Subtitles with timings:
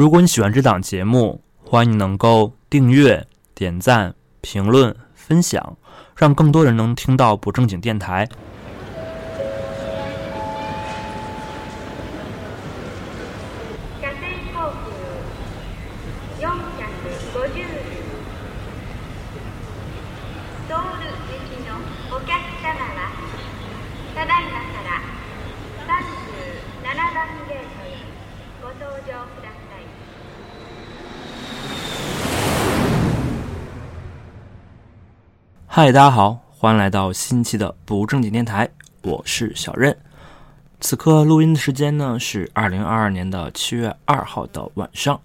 [0.00, 5.76] 如果你喜欢这档节目，欢迎你能够订阅、点赞、评论、分享，
[6.16, 8.26] 让更多人能听到不正经电台。
[35.82, 38.68] 嗨，大家好，欢迎来到新期的不正经电台，
[39.00, 39.96] 我是小任。
[40.78, 45.18] 此刻录音的时间呢是二零二二年的七月二号的晚上，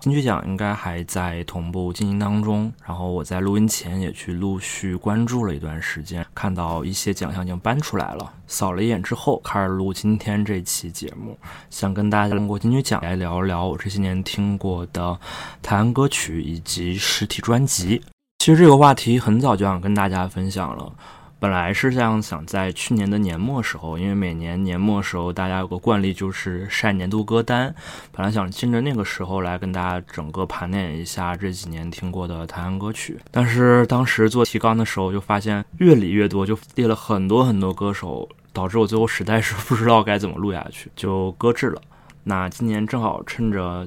[0.00, 2.72] 金曲奖应该还在同步进行当中。
[2.84, 11.38] 然后我在录音前也去陆续关注了一段时间，看到一些奖项已经颁出来了，扫了一眼之后，开始录今天这期节目，
[11.70, 15.16] 想跟大家通过金曲奖来聊一聊我这些年听过的
[15.62, 18.02] 台湾歌曲以及实体专辑。
[18.40, 20.90] 其实这个话题很早就想跟大家分享了。
[21.38, 27.74] 本来是这样想在去年的年末时候，因为每年年末时候大家有个惯例就是晒年度歌单，
[28.10, 33.20] 本来想趁着那个时候来跟大家整个盘点一下这几年听过的台湾歌曲。
[33.30, 41.82] 但是当时做提纲的时候就发现越理越多，就列了很多很多歌手，导致我最后实在是 不知道该怎么录下去，就搁置了。
[42.24, 43.86] 那今年正好趁着。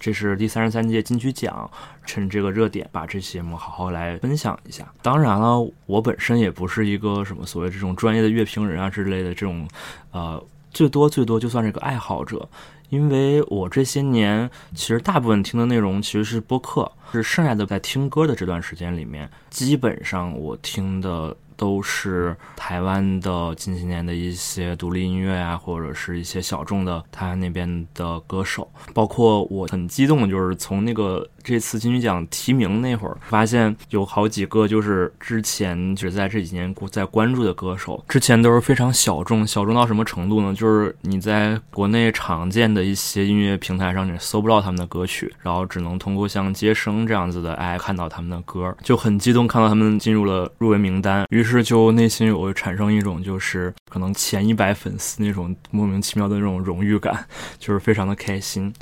[0.00, 1.70] 这是第三十三届金曲奖，
[2.06, 4.90] 趁这个热点，把这些节目好好来分享一下。
[5.02, 9.68] 当然了，我本身也不是一个什么所谓这种专业的乐评人啊之类的这种，
[10.10, 12.48] 呃，最多最多就算是个爱好者。
[12.88, 21.36] 因为我这些年其实大部分听的内容其实是播客，是剩下的在听歌的这段时间里面，基本上我听的。
[21.60, 40.54] 都是台湾的近些年的一些独立音乐啊，或者是一些小众的台湾那边的歌手，包括我很激动的就是从那个这次金曲奖提名那会儿，发现有好几个就是之前只在这几年在关注的歌手，之前都是非常小众，小众到什么程度呢？
[40.54, 51.50] 就是你在国内常见的一些音乐平台上你搜不到他们的歌曲，然后只能通过像接生这样子的哎看到他们的歌，就很激动看到他们进入了入围名单，于是。
[51.50, 57.26] 是，就内心有产生一种就是可能前一百粉丝那种莫名其妙的那种荣誉感，
[57.58, 58.72] 就是非常的开心。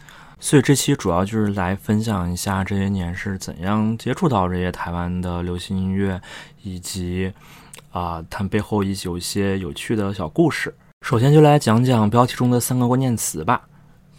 [0.40, 6.20] 所以这期主要就是来分享一下这些年是怎样接触到这些台湾的流行音乐，
[6.62, 7.32] 以及
[7.90, 10.72] 啊，它背后一有一些有趣的小故事。
[11.02, 13.62] 首先就来讲讲标题中的三个关键词吧：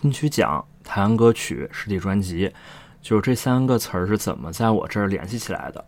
[0.02, 2.52] 金曲奖、台湾歌曲、实体专辑，
[3.02, 5.86] 就是这三个词儿是怎么在我这儿联系起来的。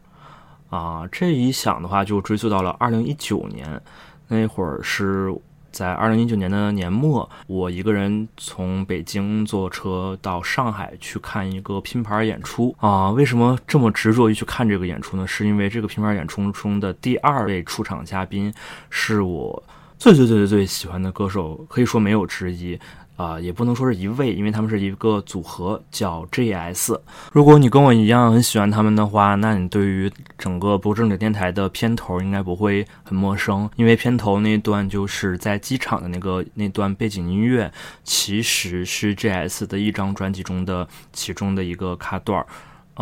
[0.70, 3.82] 啊，这一想的话，就追溯到了二零一九年，
[4.30, 5.34] 那会儿是
[5.72, 13.10] 在二零一九年的年末，我一个人从北京坐车到上海去看一个拼盘演出啊。
[13.12, 15.26] 为什么这么执着于去看这个演出呢？
[15.26, 18.54] 是因为这个拼盘演出中的第二位出场嘉宾
[18.90, 19.64] 是我
[19.98, 22.80] 最最最最最喜欢的歌手，可以说没有之一。
[23.22, 27.00] 啊，也不能说是一位，因为他们是一个组合，叫 J.S。
[27.32, 37.72] 如果你跟我一样很喜欢他们的话，那你对于整个不正经电台的片头应该不会很陌生，因为片头那段就是在机场的那个那段背景音乐，
[38.04, 42.48] 其实是 J.S 的一张专辑中的其中的一个卡段儿。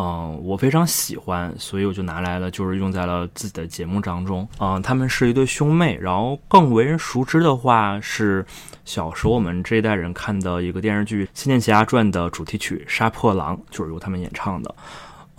[0.01, 4.47] 嗯，我非常喜欢，所以我就拿来了，就是用在了自己的节目当中。
[4.57, 8.45] 嗯，他们是一对兄妹，然后更为人熟知的话是
[8.85, 14.73] 小时候我们这一代人看的一个电视剧《仙剑奇侠传》的主题曲《杀破狼》，就是由他们演唱的。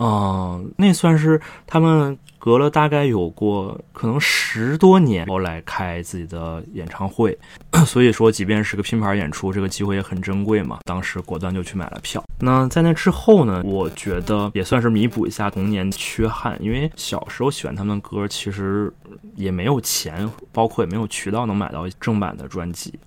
[0.03, 7.37] 嗯，那算是他们隔了大概有过可能十多年后来开自己的演唱会，
[7.85, 10.79] 所以说即便是个拼盘演出，这个机会也很珍贵嘛。
[10.85, 12.23] 当时果断就去买了票。
[12.39, 18.91] 那在那之后呢，我觉得也算是弥补一下童年缺憾，因为小时候喜欢他们的歌，其实
[19.35, 22.97] 也没有钱，包括也没有渠道能买到正版的专辑。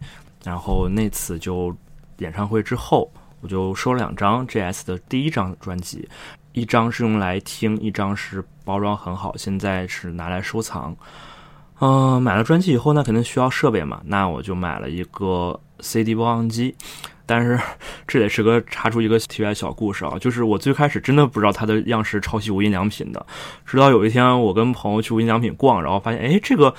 [0.44, 1.74] 然后那次就
[2.18, 3.10] 演唱会之后，
[3.40, 6.08] 我就收了两张 J.S 的第一张专辑。
[6.54, 10.96] 一张是用来听，一张是包装很好，现在是拿来收藏。
[11.80, 16.74] 嗯，买了专辑以后，那肯定需要设备嘛，那我就买了一个 CD 播放机。
[17.26, 17.58] 但是
[18.06, 23.26] 这也是个插出一个题外小故事啊，就是我最开始真的不知道它的样式抄袭无印良品的，
[23.66, 26.72] 直到有一天我跟朋友去无印良品逛，然后发现，哎，这个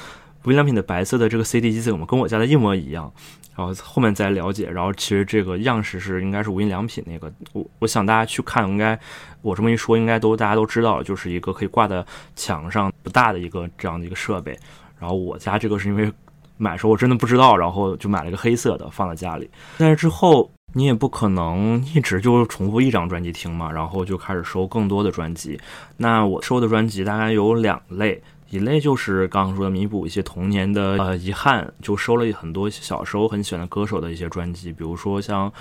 [0.46, 3.12] 无印良品的白色的这个 CD 机怎么跟我家的一模一样？
[3.56, 9.00] 然后后面再了解，然后其实这个样式是应该是无印良品那个，我我想大家去看，应该
[9.42, 12.06] 我这么一说，应该都大家都知道，就是一个可以挂在
[12.36, 14.58] 墙上不大的一个这样的一个设备。
[15.00, 16.12] 然后我家这个是因为
[16.58, 19.50] 买的时候我真的不知道，然后就买了一个黑色的放在家里。
[19.78, 25.58] 但是之后你也不可能一直就重复一张专辑听嘛，然后就开始收更多的专辑。
[25.98, 28.22] 那我收的专辑大概有两类，
[28.56, 35.52] 一类就是刚刚说的弥补一些童年的呃遗憾，就收了很多小时候很喜欢的歌手的一些专辑，比如说像。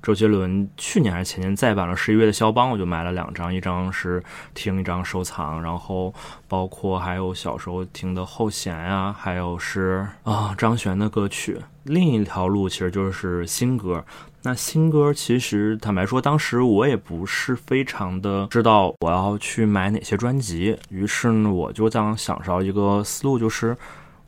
[0.00, 4.22] 周杰伦去年还是前年再版了十一月的肖邦，我就买了两张，一张是
[4.54, 5.60] 听，一张收藏。
[5.60, 6.14] 然后
[6.46, 11.58] 包括还有小时候听的后弦呀，还有是啊张悬的歌曲。
[11.82, 14.04] 另一条路其实就是新歌。
[14.42, 23.76] 那新歌其实坦白说，当时我也不是非常的知道我要去买哪些专辑，于是呢，我就这样想着一个思路，就是。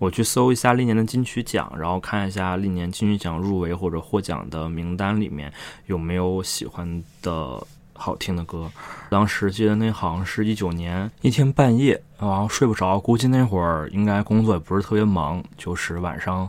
[0.00, 5.52] 我去搜一下历年的金曲奖，然后看一下历年金曲奖入围或者获奖的名单里面
[5.88, 7.62] 有没有喜欢的
[7.92, 8.66] 好听的歌。
[9.10, 16.48] 当时记得那好像是一九年一天半夜，然后睡不着，估计那会儿应该工作也不是特别忙，就是晚上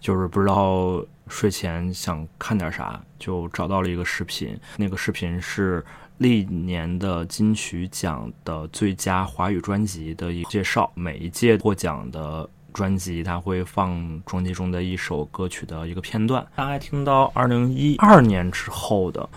[0.00, 4.54] 就是不知道睡前想看点啥，就找到了一个视频。
[4.76, 5.84] 那个视频是
[6.18, 12.48] 历年的金曲奖的最佳华语专辑的一个介绍，每一届获奖的。
[12.74, 19.28] 专辑它会放专辑中的一首歌曲的一个片段，大概听到二零一二年之后的，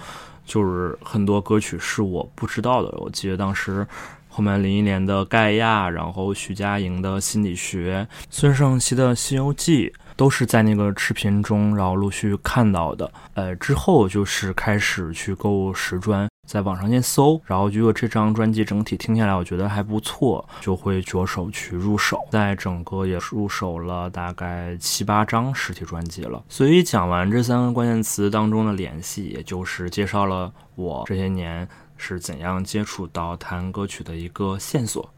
[0.46, 2.98] 就是很多歌曲是我不知道的。
[2.98, 3.86] 我记得当时
[4.30, 9.90] 后面林忆莲的《盖亚》，然后徐佳莹的《心理学》，孙盛希的《西游记》。
[10.16, 13.12] 都是在那个视频中，然后陆续看到的。
[13.34, 22.20] 呃，之后就是开始去购物实专，在网上先搜，然后如果这张专辑整体听下来，我觉得还不错，就会着手去入手。
[22.32, 26.44] 在整个也入手了大概七八张实体专辑了。
[26.48, 31.68] 所以讲完这三个关键词当中的联系，也就是介绍了我这些年
[31.98, 35.10] 是怎样接触到弹歌曲的一个线索。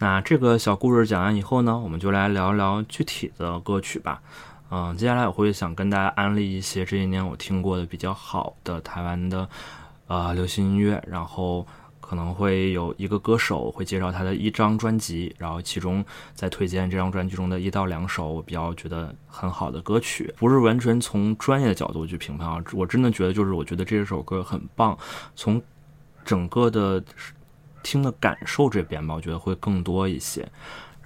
[0.00, 4.22] 那这个小故事讲完以后呢，我们就来聊一聊具体的歌曲吧。
[4.70, 9.48] 嗯，接下来我会想跟大家安利一些这些年我听过的比较好的台湾的
[10.06, 11.66] 呃流行音乐，然后
[12.00, 24.96] 可能会有一个歌手会介绍他的一张专辑，然后其中再推荐这张专辑中的一到两首我比较觉得很好的歌曲，不是完全从专业的角度去评判啊，我真的觉得就是我觉得这首歌很棒，
[25.34, 25.60] 从
[26.24, 27.02] 整个的。
[27.88, 30.46] 听的感受这边吧，我觉得会更多一些。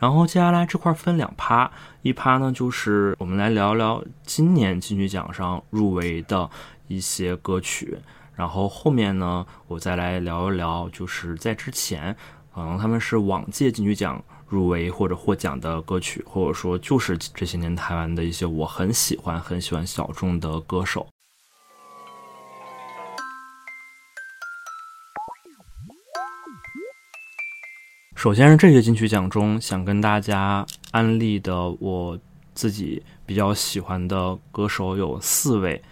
[0.00, 1.70] 然后接下来这块分两趴，
[2.02, 6.50] 一趴呢就是我们来聊聊今年金曲奖上入围的
[6.88, 7.96] 一些歌曲，
[8.34, 12.16] 然后后面呢我再来聊一聊，就是在之前
[12.52, 21.06] 可能他们是往届金曲奖入围或者获奖的歌曲，或者说就是这些年台湾的一些我很喜欢很喜欢小众的歌手。
[28.22, 32.16] 首先是这些金曲奖中想跟大家安利的，我
[32.54, 35.82] 自己比较喜欢的歌手有四位，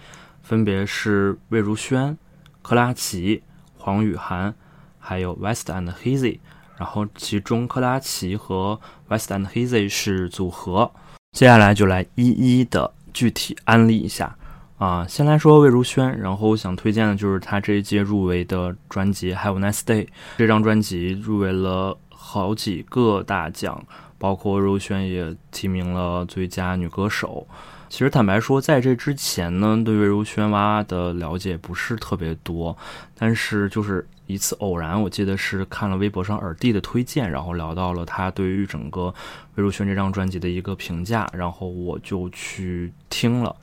[0.41, 2.17] 分别是魏如萱、
[2.62, 3.43] 克拉奇、
[3.77, 4.55] 黄雨涵，
[5.00, 6.38] 还有 West and Hazy。
[6.79, 8.79] 然后其中克拉奇和
[9.09, 10.88] West and Hazy 是组合。
[11.32, 14.37] 接下来就来一一的具体安利一下
[14.79, 15.05] 啊。
[15.05, 20.05] 先来说魏如萱，然后想推荐的就是她这一届入围的专辑《Have a Nice Day》。
[20.38, 21.99] 这张专辑入围了。
[22.32, 23.85] 好几个大奖，
[24.17, 27.44] 包括魏如萱也提名了最佳女歌手。
[27.88, 32.77] 其实坦白说，在这之前呢，对魏如萱娃娃的了解不是特别多。
[33.19, 39.13] 但是就是一次偶然，我记得是看了微博上耳弟的推荐，然后聊到了他对于整个
[39.56, 43.56] 魏如萱这张专辑的一个评价，然后我就去听了。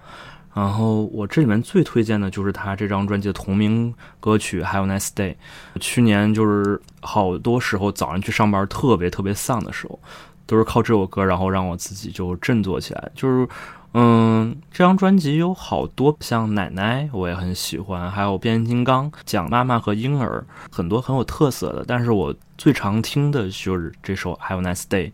[0.57, 5.35] 然后我这里面最推荐的就是他这张专辑的同名歌曲《Have Nice Day》。
[5.79, 9.99] 去年就是好多时候早上去上班特别特别丧的时候，
[10.47, 13.11] 都是靠这首歌，然后让我自己就振作起来。
[13.13, 13.47] 就是，
[13.93, 21.85] 嗯，这张专辑有好多像奶奶我也很喜欢，还有变形金刚讲妈妈和婴儿，很多很有特色的。
[21.87, 25.11] 但是我最常听的就是这首《Have Nice Day》。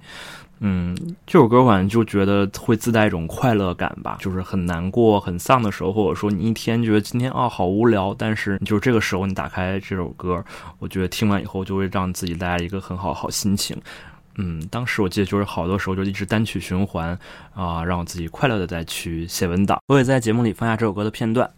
[0.65, 0.95] 嗯，
[1.27, 10.41] 这首歌反正就觉得会自带一种快乐感吧，就是很难过、很丧的时候，或者说你一天觉得今天啊好无聊，但是就是这个时候你打开这首歌，
[10.79, 13.75] 我觉得听完以后就会让自己带来一个很好好心情。
[14.37, 17.19] 嗯，当时我记得就是好多时候就一直单曲循环
[17.53, 19.77] 啊，让我自己快乐的再去写文档。
[19.87, 21.51] 我也在节目里放下这首歌的片段。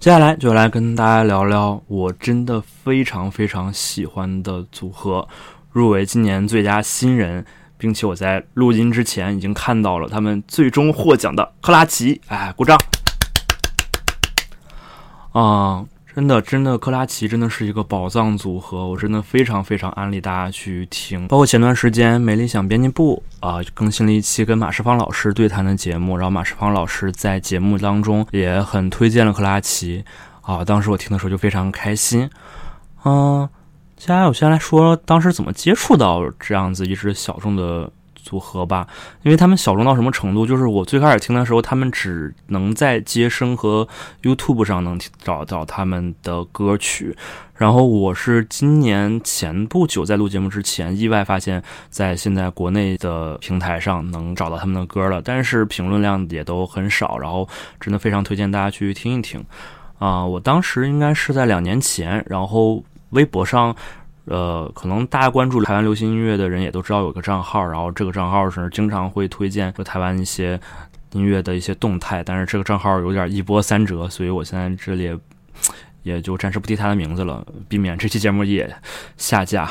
[0.00, 5.28] 接下来就来跟大家聊聊我真的非常非常喜欢的组合，
[5.72, 7.44] 入围今年最佳新人，
[7.76, 12.78] 并且我在录音之前已经看到了他们最终获奖的克拉奇，哎，鼓掌！
[15.32, 21.28] 啊、真的真的，克拉奇真的是一个宝藏组合，我真的非常非常安利大家去听。
[21.28, 30.04] 包括前段时间美理想编辑部啊、更新了一期跟马世芳老师对谈的节目，然后马世芳老师在节目当中也很推荐了克拉奇
[30.42, 32.28] 啊，当时我听的时候就非常开心。
[33.04, 33.48] 嗯、
[33.96, 37.90] 接下来我先来说当时怎么接触到这样子一支小众的
[38.22, 38.86] 组合吧，
[39.22, 40.46] 因为他们小众到什么程度？
[40.46, 43.86] 就是我最开始听的时候，他们只能在接生和
[44.22, 47.16] YouTube 上能找到他们的歌曲。
[47.54, 57.18] 然后我是今年前不久在录节目之前，意外发现，在现在国内的平台上能找到他们的歌了，但是评论量也都很少。
[57.18, 57.46] 然后
[57.78, 59.44] 真的非常推荐大家去听一听。
[59.98, 63.74] 啊、我当时应该是在两年前，然后微博上。
[64.30, 70.58] 呃，可能大家关注台湾流行音乐的人也都知道有个账号，然后这个账号是经常会推荐台湾一些
[71.12, 75.18] 音乐的一些动态，但是这个账号有点一波三折，所以我现在这里
[76.04, 78.72] 也就暂时不提他的名字了，避免这期节目也
[79.16, 79.68] 下架。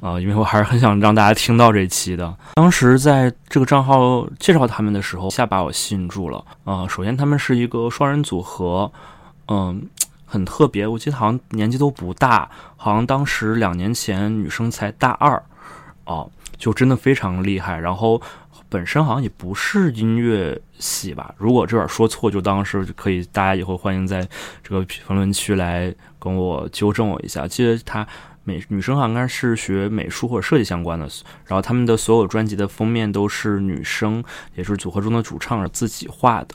[0.00, 2.32] 啊、因为我还是很想让大家听到这期的。
[2.54, 6.44] 当时在这个账号介绍他们的时候，一下把我吸引住了。
[6.64, 8.90] 啊、首先他们是一个双人组合，
[9.48, 9.82] 嗯，
[10.32, 10.86] 很特别。
[10.86, 15.42] 我记得好像年纪都不大，好像当时两年前女生才大二，
[16.06, 17.78] 哦，就真的非常厉害。
[17.78, 18.20] 然后
[18.70, 24.26] 本身好像也不是音乐系吧，如果这点说错，就当是可以，大家以后欢迎在
[24.64, 27.46] 这个评论区来跟我纠正我一下。
[27.46, 28.06] 记得她
[28.44, 31.06] 美女生好像应该是学美术或者设计相关的，
[31.44, 34.24] 然后他们的所有专辑的封面都是女生，
[34.54, 36.54] 也是组合中的主唱自己画的，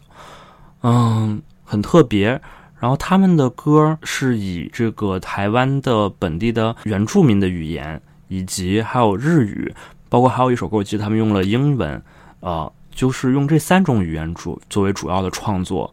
[0.81, 2.41] 嗯，很特别。
[2.79, 9.73] 然后他们的歌是以这个台湾的本地的原住民的语言，以及还有日语，
[10.09, 12.01] 包括还有一首歌，我记得他们用了英文，
[12.39, 15.91] 呃，就是用这三种语言主作为主要的创作。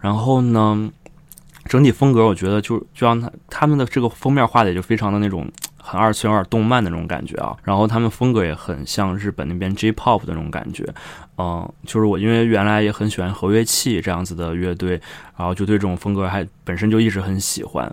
[0.00, 0.90] 然后呢，
[1.66, 5.46] 整体风格我觉得就就让他他们的这个封面画的也就非常的那种
[5.84, 7.56] 很二次元、有点动漫的那种感觉啊。
[7.64, 10.86] 然后他们风格也很像日本那边 J-pop 的那种感觉，
[11.38, 15.00] 嗯、就是我因为原来也很喜欢和乐器这样子的乐队，
[15.36, 17.92] 然后就对这种风格还本身就一直很喜欢。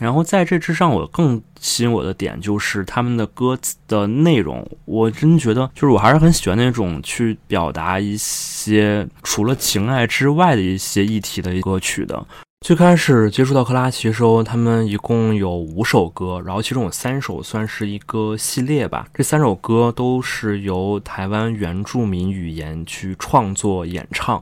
[0.00, 12.26] 然后在这之上，我更吸引我的点就是他们的歌词的内容，我真觉得就是我还是很喜欢那种去表达一些除了情爱之外的一些议题的歌曲的。
[12.62, 19.08] 最开始接触到克拉奇的时候，他们一共有五首歌，然后其中有三首算是一个系列吧。
[19.12, 24.36] 这三首歌都是由台湾原住民语言去创作演唱，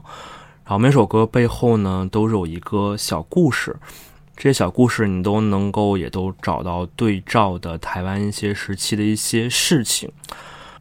[0.63, 3.75] 然后每首歌背后呢都有一个小故事。
[4.37, 10.07] 这些小故事你都能够也都找到对照的台湾一些时期的一些事情。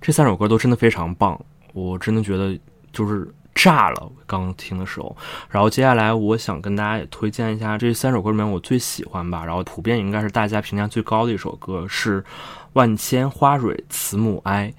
[0.03, 1.41] 这三首歌都真的非常棒，
[1.73, 2.55] 我真的觉得
[2.93, 3.27] 就是
[3.63, 5.15] 炸了刚听的时候。
[5.51, 12.25] 然后接下来我想跟大家也推荐一下这三首歌里面我最喜欢吧然后普遍应该是大家评价最高的一首歌是
[12.73, 14.73] 万千花蕊慈母哀。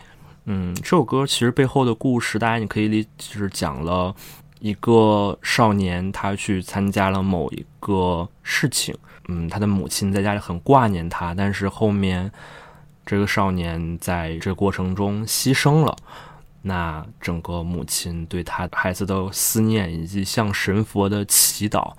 [0.46, 4.14] 嗯这首歌其实背后的故事大家你可以理就是讲了
[4.60, 8.96] 一个少年他去参加了某一个事情。
[9.28, 12.30] 嗯他的母亲在家里很挂念他但是后面
[13.06, 15.96] 这个少年在这过程中牺牲了。
[16.62, 21.94] 那整个母亲对他孩子的思念以及向神佛的祈祷，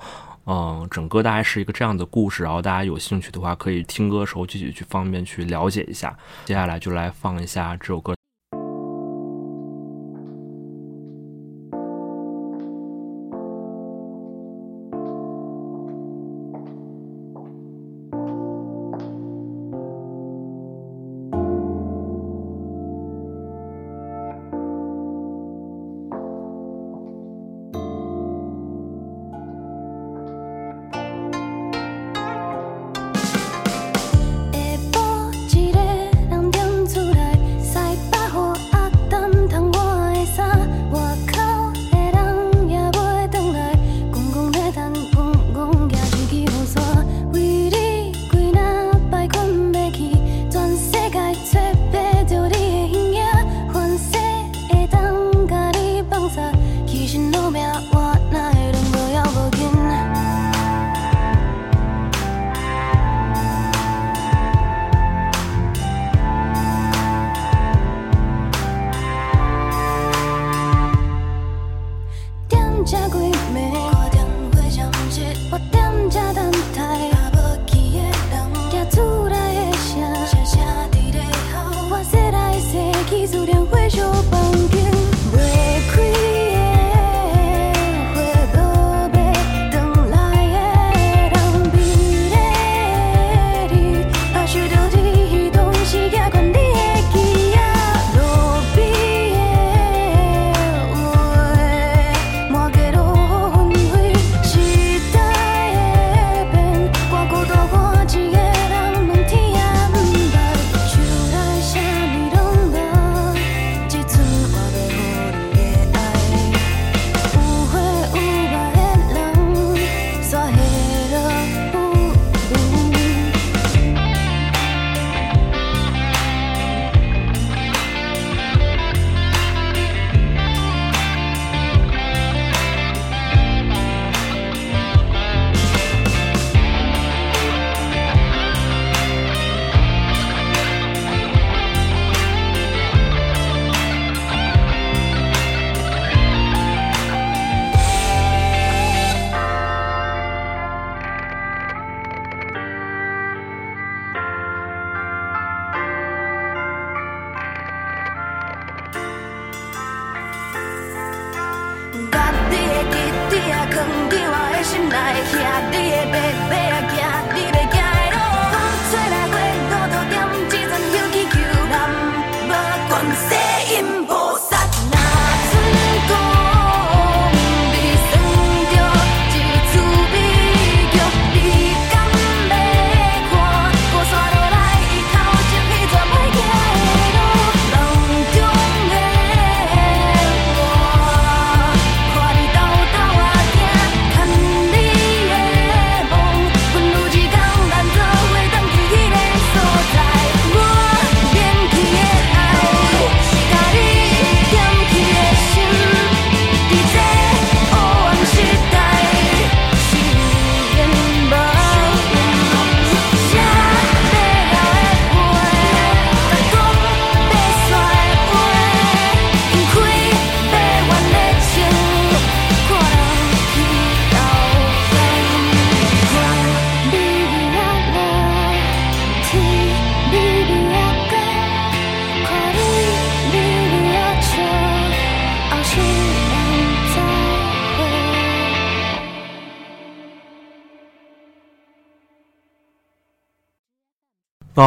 [0.47, 2.43] 嗯，整个大概是一个这样的故事。
[2.43, 6.17] 然后大家有兴趣的话，可以听歌的时候具体去方便去了解一下。
[6.45, 8.15] 接下来就来放一下这首歌。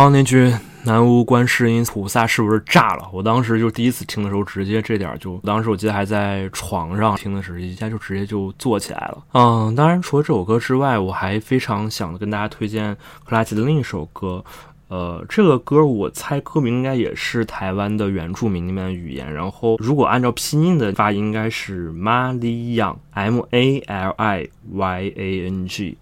[0.05, 0.53] 刚刚那句
[0.85, 3.09] “南无观世音菩萨”是不是炸了？
[3.11, 9.17] 我当时就第一次听的时候，直接这点就，当时我记得还在床上听的时候，一下就直接就坐起来了。
[9.33, 14.45] 嗯，当然除了这首歌之外，我还非常想跟大家推荐克拉奇的另一首歌。
[14.89, 25.97] 呃，这个歌我猜歌名应该也是台湾的原住民那边的语言，然后如果按照拼音的发音，应该是 Maliyang，M A L I Y A N G。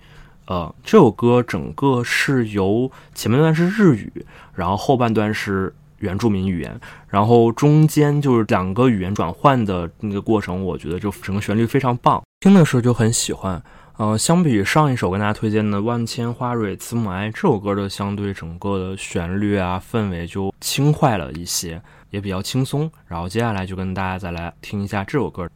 [0.46, 10.64] 呃，这首歌整个是由前面段是日语，然后后半段是原住民语言，然后中间就是两个语言转换的那个过程。
[10.64, 13.64] 我觉得就整个旋律非常棒，听的时候就很喜欢。
[13.98, 21.80] 呃，相比上一首跟大家推荐的《万千花蕊慈母爱》，这首歌的相对整个的旋律啊、氛围就轻快了一些，
[22.10, 22.92] 也比较轻松。
[23.08, 25.48] 然后接下来就跟大家再来听一下这首歌。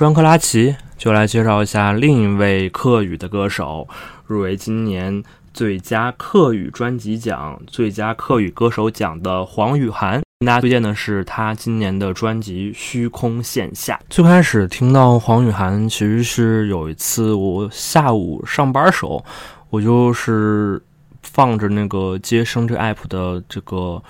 [0.00, 3.86] 说完克拉奇，就来介绍一下另一位客语的歌手，
[4.24, 10.22] 入围今年最佳客语专辑奖、最佳客语歌手奖的黄雨涵。
[10.38, 13.94] 跟大家推荐的是他今年的专辑《虚空线下》。
[14.08, 19.22] 最开始听到黄雨涵，其实是有一次我下午上班时候，
[19.68, 20.82] 我就是
[21.20, 24.02] 放着那个接生这个 app 的这个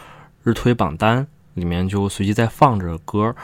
[0.45, 3.35] 日推榜单，里面就随机在放着歌，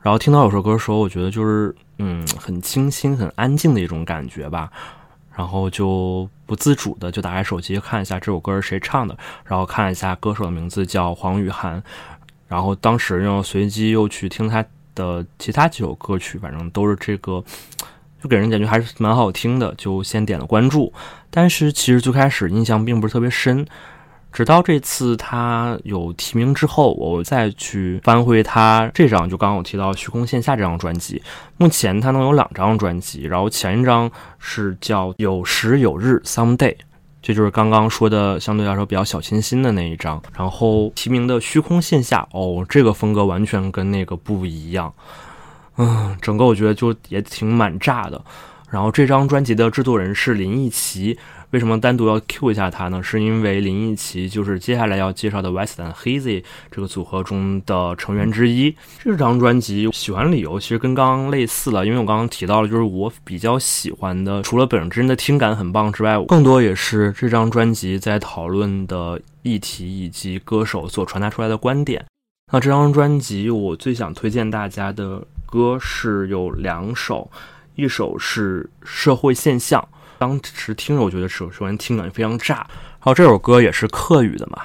[0.00, 4.70] 然后听到有首歌的时候，我觉得就是嗯很清新、很安静的一种感觉吧。
[5.36, 11.80] 然后就不自主的就打开手机看一下这首歌是谁唱的，然后看一下歌手的名字叫黄雨涵，
[12.48, 14.64] 然后当时又随机又去听他
[14.96, 17.44] 的其他几首歌曲，反正都是这个，
[18.20, 20.92] 就给人感觉还是蛮好听的，就先点了关注。
[21.30, 23.64] 但是其实最开始印象并不是特别深，
[24.32, 31.20] 直到这次他有提名之后，我再去翻回他这张，就刚刚我提到《虚空线下》这张专辑。
[31.56, 36.56] 目前他能有两张专辑，然后前一张是叫《有时有日 Someday》。
[37.20, 40.22] 这就是刚刚说的，相对来说比较小清新的那一张。
[40.36, 44.92] 然后提名的《虚空线下》，哦，这个风格完全跟那个不一样。
[45.78, 48.22] 嗯，整个我觉得就也挺满炸的。
[48.70, 51.18] 然后这张专辑的制作人是林奕奇，
[51.50, 53.02] 为什么单独要 Q 一下他呢？
[53.02, 58.76] 是因为林奕奇就是接下来要介绍的 West and Hazy 这个组合中的成员之一。
[59.02, 72.04] 这张专辑喜欢理由其实跟刚刚类似了，因为我刚刚提到了，就是我比较喜欢的，除了本身的听感很棒之外，更多也是这张专辑在讨论的议题以及歌手所传达出来的观点。
[72.52, 77.30] 那这张专辑我最想推荐大家的歌是有两首，
[77.74, 79.80] 一首是《社会现象》。
[80.18, 82.66] 当时听着，我觉得首首先听感非常炸，
[82.98, 84.62] 还有这首歌也是客语的嘛，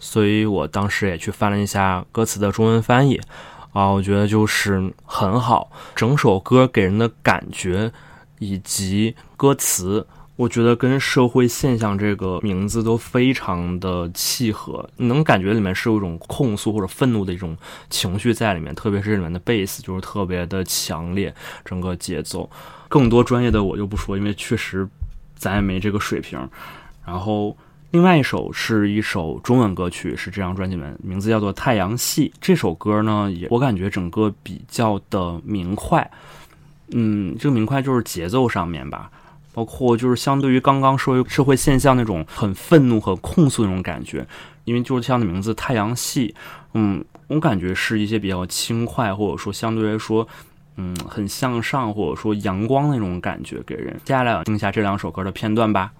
[0.00, 3.20] 所以我当时也去翻了一下歌词的中文翻译，
[3.72, 7.92] 啊，我觉得就是很好，整首歌给人的感觉
[8.40, 17.56] 以及歌词，我觉得跟社会现象这个名字都非常的契合，能感觉里面是有一种控诉或者愤怒的一种
[17.88, 21.32] 情绪在里面，特别是里面的贝斯就是特别的强烈，
[21.64, 22.50] 整个节奏。
[22.88, 24.88] 更多专业的我就不说，因为确实
[25.36, 26.48] 咱也没这个水平。
[27.04, 27.56] 然后
[27.92, 32.28] 另外一首是一首中文歌曲，是这张专辑里面名字叫做《太阳系》。
[32.40, 36.10] 这首歌呢，也我感觉整个比较的明快。
[36.90, 39.10] 嗯，这个明快就是节奏上面吧，
[39.52, 44.26] 包括就是相对于刚刚说社会现象那种很愤怒和控诉那种感觉，
[44.64, 46.28] 因为就是像的名字《太阳系》，
[46.74, 50.26] 嗯，我感觉是一些比较轻快，或者说相对来说。
[50.76, 53.96] 嗯，很向上或者说阳光那种感觉给人。
[54.04, 55.92] 接下来听一下这两首歌的片段吧。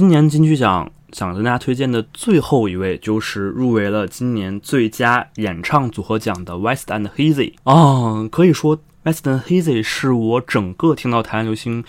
[0.00, 7.52] 今年金曲奖想跟大家推荐的最后一位，就是入围了今年最佳演唱组合奖的 West and Hazy。
[7.64, 11.84] 哦，可以说 West and Hazy 是我整个听到台湾流行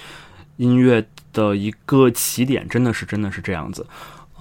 [0.57, 3.87] 音乐的一个起点，真的是真的是这样子。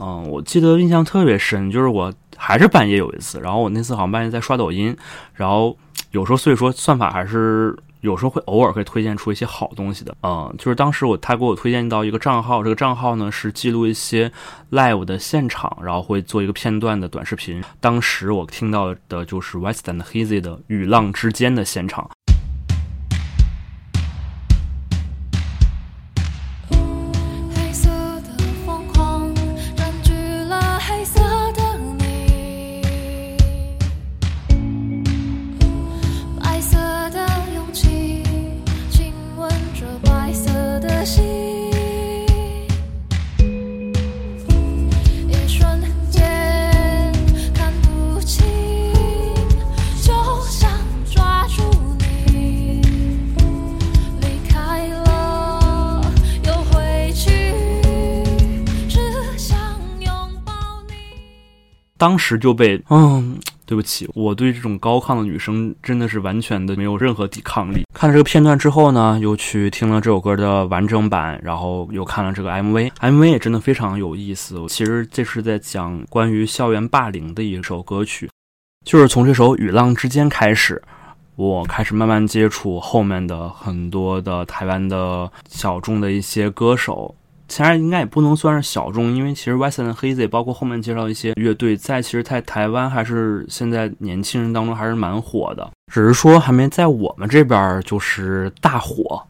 [0.00, 4.96] 嗯，我记得印象特别深，就是我还是半夜有一次，然后我那次好像半夜在刷抖音，
[5.34, 5.78] 然后
[6.10, 10.14] 有时候所以说算法还是有时候会偶尔会推荐出一些好东西的。
[10.22, 14.30] 嗯，就是当时我他给我推荐到一个账号，这个账号呢是记录一些
[14.70, 17.62] live 的现场，然后会做一个片段的短视频。
[17.80, 22.10] 当时我听到的就是 West and Hazy 的《与浪之间》的现场。
[62.00, 67.82] 当时就被，嗯，对不起，我对这种高亢的女生真的是完全的没有任何抵抗力。
[67.92, 74.64] 看了这个片段之后呢，又去听了这首歌的完整版，然后又看了这个 MV，MV 也真的非常有意思。
[74.70, 78.30] 其实这是在讲关于校园霸凌的一首歌曲，
[78.86, 80.82] 就是从这首《与浪之间》开始。
[81.36, 87.14] 我开始慢慢接触后面的很多的台湾的小众的一些歌手，
[87.50, 99.26] 其实应该也不能算是小众，因为其实 West and Hazy 包括后面介绍一些乐队，在其实，在台湾还是现在年轻人当中还是蛮火的，只是说还没在我们这边就是大火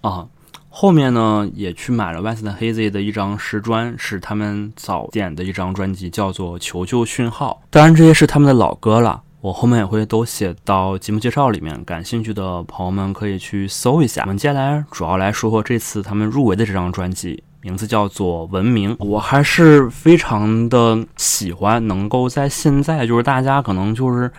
[0.00, 0.26] 啊。
[0.70, 7.60] 后面呢，也去买了 West and Hazy 的一张实专，是他们早点的一张专辑，叫做《求救讯号》。
[7.68, 9.22] 当然，这些是他们的老歌了。
[9.40, 14.22] 我后面也会都写到节目介绍里面，感兴趣的朋友们可以去搜一下。
[14.22, 18.96] 我们接下来主要来说说这次他们入围的这张专辑，名字叫做《文明》。
[19.04, 24.32] 我还是非常的喜欢，能够在现在就是大家可能就是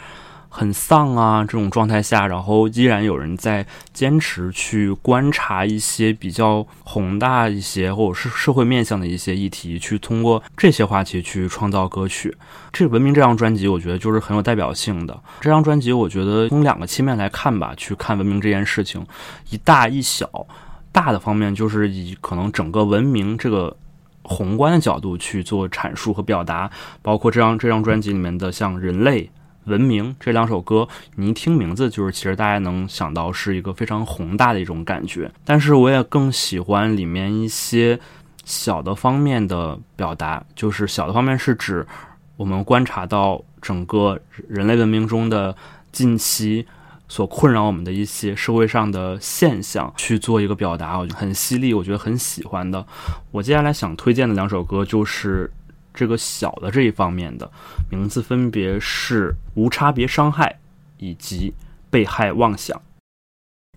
[0.50, 3.64] 很丧啊这种状态下，然后依然有人在
[3.94, 12.36] 坚持去观察一些比较宏大一些或者是社会面向的一些议题，去通过这些话题去创造歌曲。
[12.74, 15.16] 这《文明》这张专辑，我觉得就是很有代表性的。
[15.40, 19.06] 这张专辑，我觉得从两个切面来看吧，去看文明这件事情，
[19.52, 20.28] 一大一小。
[20.92, 23.76] 大的方面就是以可能整个文明这个
[24.24, 26.70] 宏观的角度去做阐述和表达，
[27.02, 29.24] 包括这张这张专辑里面的像《人类》。
[29.66, 35.32] 文明这两首歌，你一听名字就是，其实大家能想到是一个非常宏大的一种感觉。
[35.46, 38.00] 但是我也更喜欢里面一些
[38.46, 41.86] 小的方面的表达，就是小的方面是指
[42.36, 45.56] 我们观察到整个人类文明中的
[45.92, 46.66] 近期
[47.10, 52.86] 所困扰我们的一些社会上的现象去做一个表达，我觉得很犀利，我觉得很喜欢的。
[53.32, 55.52] 我接下来想推荐的两首歌就是
[55.94, 57.52] 这个小的这一方面的，
[57.90, 60.48] 名字分别是《无差别伤害》
[61.00, 61.50] 以及
[61.90, 62.78] 《被害妄想》。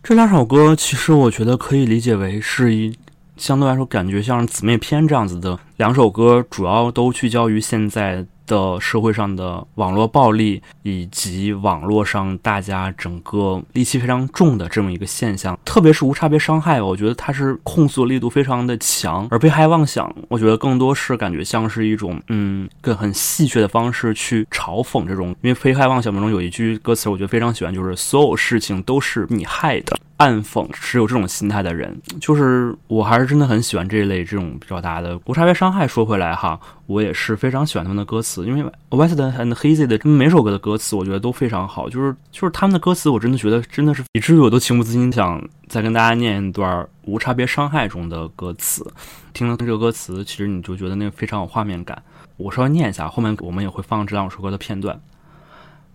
[0.02, 2.94] 这两首歌其实我觉得可以理解为是一
[3.36, 15.58] 相对来说感觉像姊妹篇这样子的两首歌，主要都聚焦于现在的社会上的网络暴力，以及网络上大家整个戾气非常重的这么一个现象。
[15.64, 25.34] 特别是无差别伤害，我觉得它是控诉力度非常的强，而被害妄想，我觉得更多是感觉像是一种嗯，更很戏谑的方式去嘲讽这种。
[25.40, 29.96] 因为被害妄想当中有一句歌词，我觉得非常喜欢，就是所有事情都是你害的。
[30.22, 35.84] 暗讽持有这种心态的人，就是我还是真的很喜欢这一类这种表达的无差别伤害。
[35.84, 41.88] 说回来哈，我也是非常喜欢他们的歌词，因为 West and Hazy 的每首歌的歌词，我觉得都非常好。
[41.88, 48.86] 就是就是他们的歌词，我真的觉得真的是以至于我都情不自禁想再跟大家念一段无差别伤害中的歌词。
[49.32, 52.00] 听了这个歌词，其实你就觉得那个非常有画面感。
[52.36, 55.00] 我稍微念一下，后面我们也会放这两首歌的片段。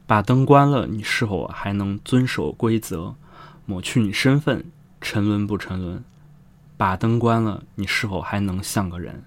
[0.06, 3.16] 把灯关了，你是否还能遵守规则？
[3.68, 4.66] 抹去你身份，
[5.02, 6.04] 沉沦不沉沦？
[6.78, 9.24] 把灯关了，你是否还能像个人？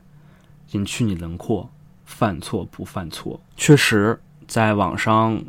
[0.72, 1.70] 隐去你轮廓，
[2.05, 3.41] 犯错不犯错？
[3.57, 4.18] 确实，
[4.49, 5.45] 在网上，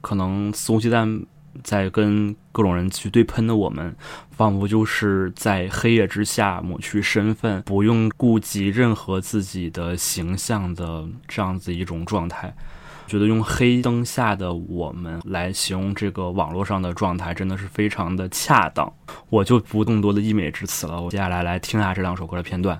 [0.00, 1.24] 可能肆无忌惮
[1.62, 3.94] 在跟各种人去对喷的我们，
[4.30, 12.52] 仿佛就是在黑夜之下抹去身份，不用顾及任何自己的形象的这样子一种状态。
[13.08, 18.92] 觉得用黑灯下的我们来形容这个网络上的状态，真的是非常的恰当。
[19.30, 21.00] 我就不更多的溢美之词了。
[21.00, 22.78] 我接下来来听一下这两首歌的片段。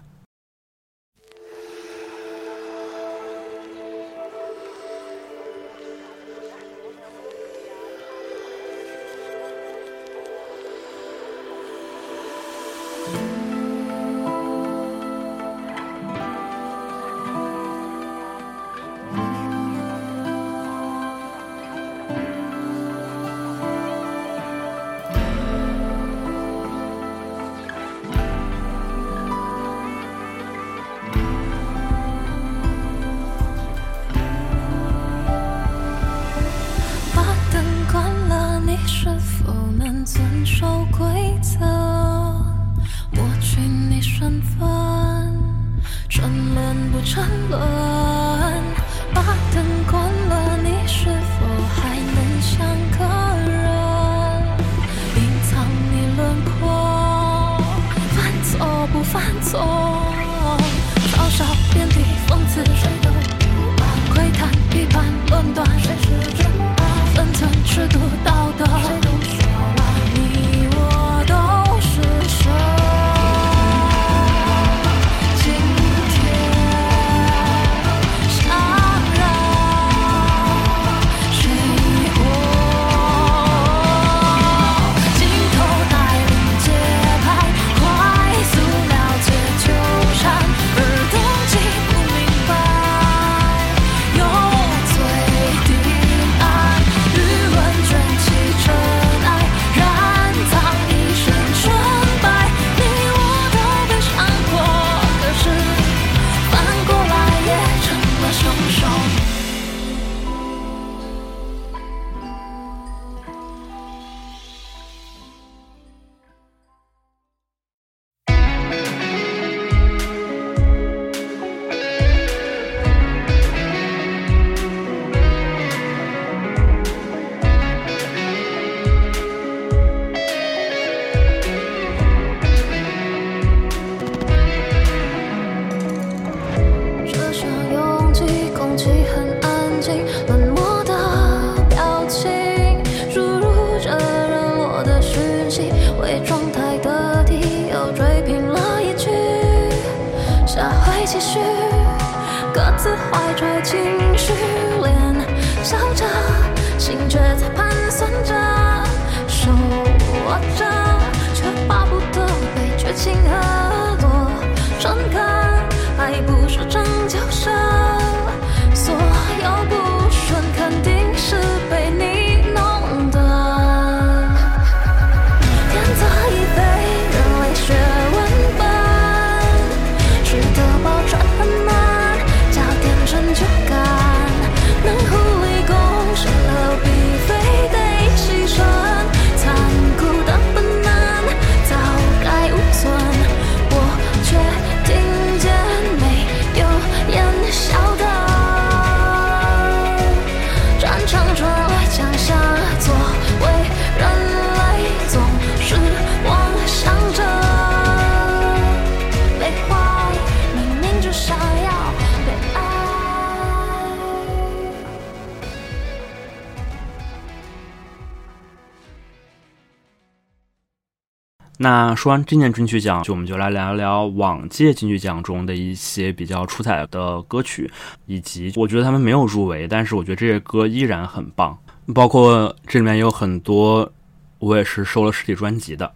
[221.98, 227.68] 说完今年金曲奖，就我们就来聊一聊往届金曲奖中的一些比较出彩的歌曲，
[228.06, 231.58] 以及我觉得他们没有入围，但是我觉得这些歌依然很棒。
[231.92, 233.90] 包括这里面有很多
[234.38, 235.90] 我也是收了实体专辑的。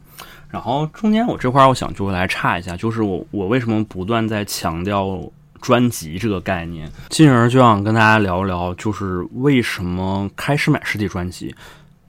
[0.50, 5.22] 然后中间我这块儿我想就来岔一下，就是我我为什么不断在强调
[5.60, 11.54] 专辑这个概念，进而就想跟大家聊一聊，就是为什么开始买实体专辑。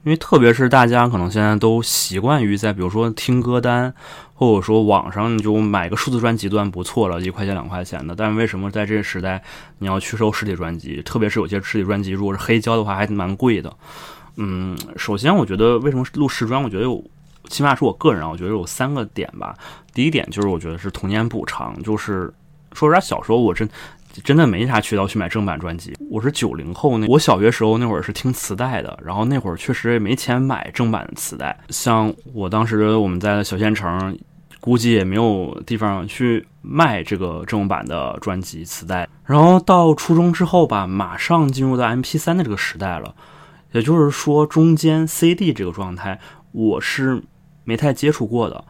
[0.04, 3.94] 因为特别是大家可能现在都习惯于在比如说听歌单，
[4.34, 8.14] 或者说网上你就买个数字专辑都算不错了，一块钱两块钱的。
[8.14, 9.42] 但是为什么在这个时代
[9.78, 11.02] 你要去收实体专辑？
[11.04, 13.74] 特别是有些实体专辑如果是黑胶的话，还蛮贵的。
[14.36, 17.02] 嗯，首先我觉得为什么录实专，我觉得有，
[17.48, 19.56] 起码是我个人啊，我觉得有三个点吧。
[19.94, 22.34] 第一点就是我觉得是童年补偿，就是
[22.74, 23.70] 说实话，小时候我真。
[24.22, 25.96] 真的没啥渠道去买正版专辑。
[26.10, 31.58] 我是九零后，那我小学时候那会儿是听磁带的，然后那会儿确实也没钱买正版的磁带。
[31.70, 34.18] 像我当时我们在小县城，
[34.60, 39.08] 估计也没有地方去卖这个正版的专辑磁带。
[39.26, 43.16] 然后到初中之后吧，马上进入到 MP 3的这个时代了，
[43.72, 46.20] 也就是说中间 CD 这个状态
[46.52, 47.24] 我是
[47.64, 48.64] 没太接触过的。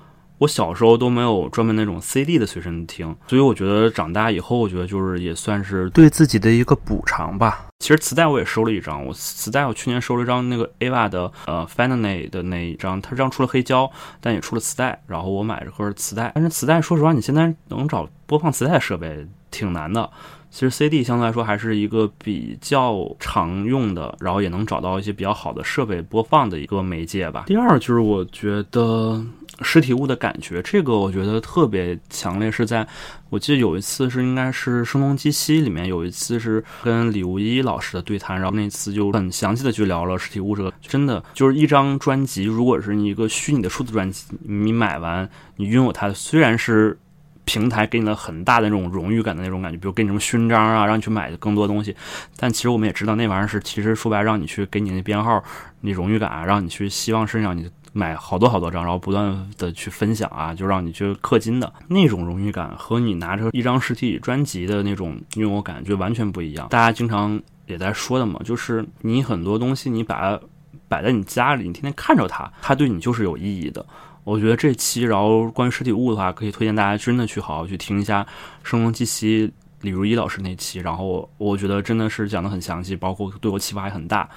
[0.43, 7.67] 我小时候都没有专门那种 CD 的随身听，所以我觉得长大以后，我觉得就是也算是对自己的一个补偿吧。
[7.79, 13.89] 其实磁带我也收了一张，我磁带我去年收了一张那个 AVA 的呃 Finale 的那一张，它这张出了黑胶，
[14.19, 16.31] 但也出了磁带，然后我买了盒磁带。
[16.35, 20.09] 但是磁带说实话，你现在能找播放磁带设备挺难的。
[20.51, 27.45] 其实 CD 相对来说还是一个比较常用的，然后也能找到一些比较好的设备播放的一个媒介吧。
[27.47, 29.19] 第二就是我觉得
[29.63, 32.85] 实体物的感觉，这个我觉得特别强烈，是在
[33.29, 46.99] 我记得有一次是应该是《声东击西》里面有一次是跟李无一老师的对谈，然后那次就很详细的去聊了实体物这个，真的就是一张专辑，如果是你一个虚拟的数字专辑，你买完你拥有它，虽然是。
[47.45, 51.93] 平台给你了很大的那种荣誉感的那种感觉，比如给你什么勋章啊，让你去买更多东西。
[52.37, 55.43] 但其实我们也知道，那玩意儿是其实说白让你去给你那编号、
[55.81, 66.67] 你荣誉感啊，让你去希望身上你买好多好多张，然后不断的去分享啊，就让你去氪金的那种荣誉感，和你拿着一张实体专辑的那种拥有感就完全不一样。
[66.69, 70.39] 大家经常也在说的嘛，就是你很多东西你把它
[70.87, 73.85] 摆在你家里，你天天看着它，它对你就是有意义的。
[74.23, 78.25] 我觉得这期，然后关于实体物的话，可以推荐大家真的去好好去听一下
[78.63, 84.27] 声东击西李如一老师那期，然后我我觉得真的是讲的很详细，包括对我启发也很大。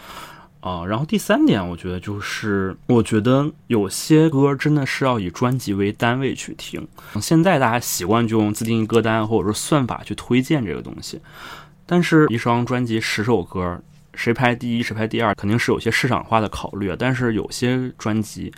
[0.61, 6.88] 啊、然后第三点，我觉得就是，我觉得有些歌真的是要以专辑为单位去听。
[7.20, 11.20] 现在大家习惯就用自定义歌单或者说算法去推荐这个东西，
[11.86, 13.80] 但是一张专辑十首歌，
[14.14, 16.92] 谁排第一谁排第二，肯定是有些市场化的考虑。
[16.98, 18.52] 但是有些专辑，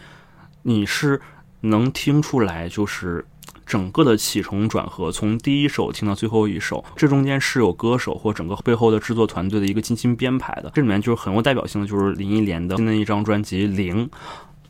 [0.62, 1.20] 你是
[1.60, 3.22] 能听出来，就是
[3.68, 10.72] 整个的起承转合，从第一首听到最后一首，这中间是有歌手或整个背后的制作团队的一个精心编排的。
[10.74, 14.06] 这里面就是很有代表性的，就是林忆莲的那一张专辑《零》，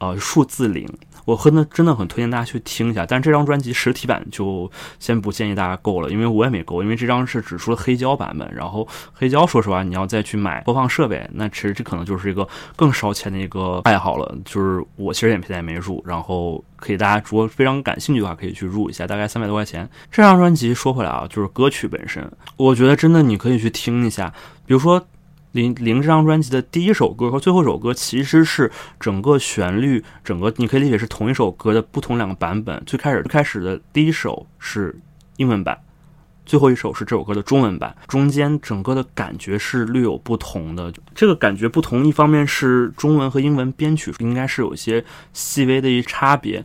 [0.01, 0.85] 呃，数字零。
[1.29, 14.35] 我真的真的很推荐大家去听一下，但这张专辑实体版就先不建议大家购了，因为我也没购，因为这张是只出了黑胶版本，然后黑胶说实话你要再去买播放设备，那其实这可能就是一个更烧钱的一个爱好了。
[14.43, 19.87] 就是我其实也现在也没入，然后可以大家如果非常感兴趣的话，可以去入一下，大概三百多块钱。
[20.11, 22.27] 这张专辑说回来啊，就是歌曲本身，
[22.57, 24.33] 我觉得真的你可以去听一下，
[24.65, 25.07] 比如说。
[25.59, 32.81] 零零这张专辑的第一首歌和最后一首歌其实是整个旋律，整个你可以理解是同一首歌的不同两个版本。
[32.87, 34.97] 最开始最开始的第一首是
[35.39, 35.77] 英文版，
[36.47, 40.93] 最后一首是这首歌的中文版，中间整个的感觉是略有不同的。
[41.13, 46.65] 这个感觉不同，一方面是中文和英文编曲应该是有一些细微的一差别。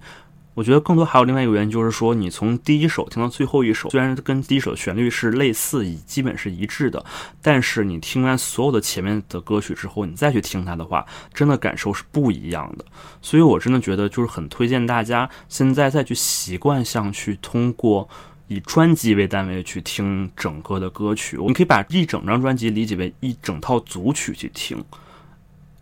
[0.56, 7.04] 我觉得更多还有另外一个原因，就是说你从第一首听到最后一首，虽然跟第一首的旋律是类似，以基本是一致的，
[7.42, 12.86] 但是你听完所有的前面的歌曲之后，你再去听它的话，真的感受是不一样的。
[13.22, 18.08] 所以我真的觉得就是很推荐大家现在再去习惯上去通过
[18.48, 24.84] 以专辑为单位去听整个的歌曲，你可以把一整张专辑理解为一整套组曲去听。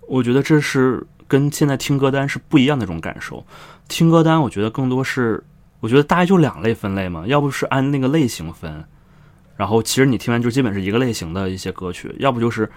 [0.07, 3.45] 我觉得这是跟现在听歌单是不一样的一种感受。
[3.91, 5.43] 听歌单，我觉得更多是，
[5.81, 8.81] 我觉得大概就两类分类嘛，要不是按那个类型分，
[9.57, 12.71] 然后其实你听完就基本是一个类型的一些歌曲，要不就是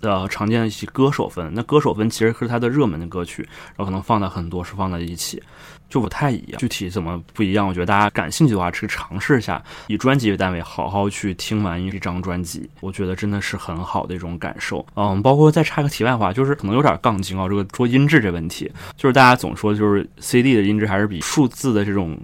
[0.00, 1.52] 呃常见的一些歌手分。
[1.54, 3.46] 那歌手分其实是它的热门的歌曲，
[3.76, 5.42] 然后可能放的很多是放在一起，
[5.88, 6.58] 就不太一样。
[6.58, 14.84] 具体怎么不一样，我觉得大家感兴趣的话，去尝试一下，以专辑为单位，好好去听完一张专辑，我觉得真的是很好的一种感受。
[14.94, 22.18] 嗯，包括再插个题外话，就是可能有点杠精啊，这个说音质这问题，就是大家总说就是 CD 的音质还是比数字的这种。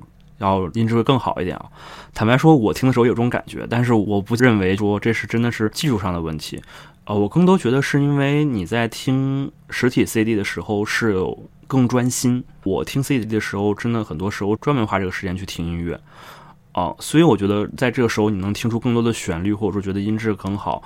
[0.45, 1.67] 要音质会更好一点啊！
[2.13, 6.63] 坦白说，我听的时候有这种感觉，但是我不认为说这是真的是技术上的问题，
[7.07, 11.37] 呃，我更多觉得是因为你在听实体 CD 的时候是有
[11.67, 12.45] 更专心。
[12.63, 15.99] 我听 CD 的时候，真的很多时候专门花这个时间去听音乐，
[16.73, 20.83] 啊、所以我觉得在这个时候你能听出更多的旋律，或者说觉得音质更好，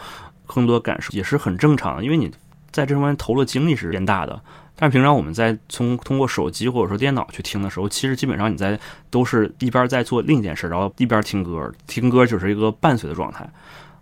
[0.46, 2.30] 更多感受也是很正常的，因为你
[2.70, 4.40] 在这方面投入精力是变大的。
[4.80, 8.78] 但平常我们在从通过手机或者说电脑去听的时候，其实基本上你在
[9.10, 13.48] 都是一边在做另一件事，然后一边听歌，听歌就是一个伴随的状态。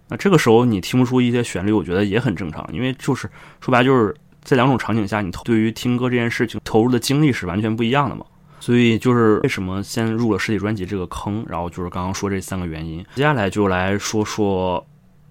[0.08, 3.28] 那这个时候你听不出一些旋律，我觉得也很正常，因为就是
[3.60, 8.24] 说白了就是在两种场景下，你对于听歌这件事情投入的精力是完全不一样的嘛。
[8.60, 13.04] 所以就是为什么先入了实体专辑这个坑，然后就是刚刚说这三个原因。
[13.14, 14.84] 接下来就来说说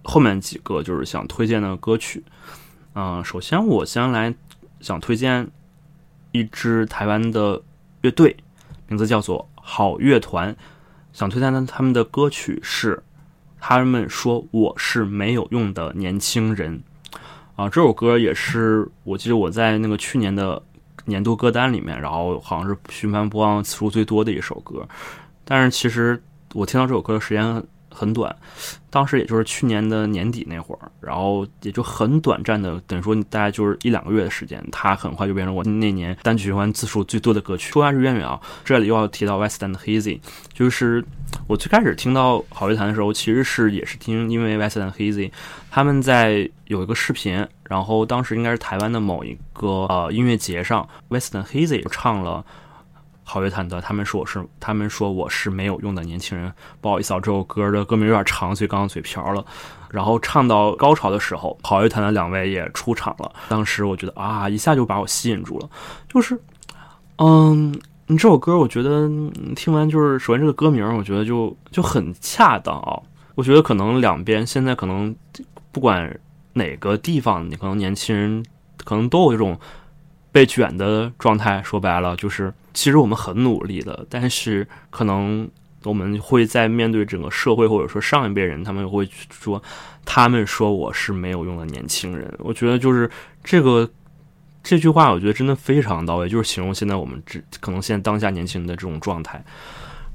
[0.03, 2.23] 后面几个就是想推荐的歌曲。
[2.93, 4.33] 嗯、首先我先来
[4.85, 5.49] 想推荐
[6.31, 7.59] 一支台湾的
[8.01, 8.37] 乐队，
[8.87, 10.55] 名字叫做好乐团。
[11.11, 13.01] 想推荐的他们的歌曲是，
[13.59, 16.83] 他们说我是没有用的年轻人。
[17.55, 20.61] 啊，这首歌也是我记得我在那个去年的
[21.05, 24.87] 年度歌单里面，然后好像是循环播放次数最多的一首歌。
[25.43, 26.21] 但是其实
[26.53, 27.63] 我听到这首歌的时间
[27.95, 28.35] 很短，
[28.89, 37.71] 当时也就是去年的年底那会儿，然后也就很短暂的，等于说大概就是一两个月的时间，它很快就变成我那年单曲循环次数最多的歌曲。
[37.71, 40.19] 说完是渊源啊，这里又要提到 West and Hazy，
[40.53, 41.03] 就是
[41.47, 45.31] 我最开始听到好乐团的时候，其实是也是听因为 West and Hazy
[45.71, 52.45] 他们在有一个视频，然后当时应该是台湾的某一个呃音乐节上，West and Hazy 唱了。
[53.27, 56.53] 好乐团的，他们说我是，他们说我是没有用的年轻人。
[56.79, 59.43] 不好意思啊，这首歌的歌名有点长，所以刚刚嘴瓢了。
[59.89, 63.31] 然后唱到高潮的时候，好乐团的两位也出场了。
[63.49, 65.69] 当时我觉得啊，一下就把我吸引住了。
[66.07, 66.39] 就是，
[67.17, 67.73] 嗯，
[68.05, 69.09] 你这首歌，我觉得
[69.55, 73.01] 听完就是，首先这个歌名，我觉得就就很恰当啊。
[73.33, 75.15] 我觉得可能两边现在可能
[75.71, 76.15] 不管
[76.53, 78.45] 哪个地方，你可能年轻人
[78.83, 79.57] 可能都有这种
[80.35, 81.63] 被卷的状态。
[81.63, 85.49] 说白了，就是其实我们很努力的，但是可能
[85.85, 89.63] 我们会在面对整个社会，或者说上一辈人，他们会说，
[90.03, 92.29] 他们说我是没有用的年轻人。
[92.39, 93.09] 我觉得就是
[93.43, 93.89] 这个。
[94.67, 99.39] 这句话我觉得真的非常到位，就是形容现在我们这可能现在当下年轻人的这种状态。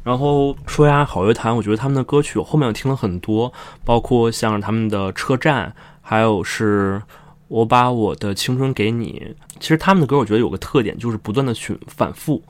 [0.03, 3.53] 然后说呀，好乐坛，我觉得他们的歌曲我后面我听了很多，
[3.85, 7.01] 包括像他们的车站，还有是
[7.51, 9.35] 我把我的青春给你。
[9.59, 12.43] 其实他们的歌我觉得有个特点，就是不断的去反复，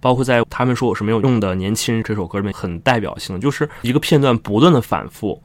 [0.00, 5.42] 包括在他们说我是没有用的年轻人这首歌里面很代表性，就是一个片段不断的反复，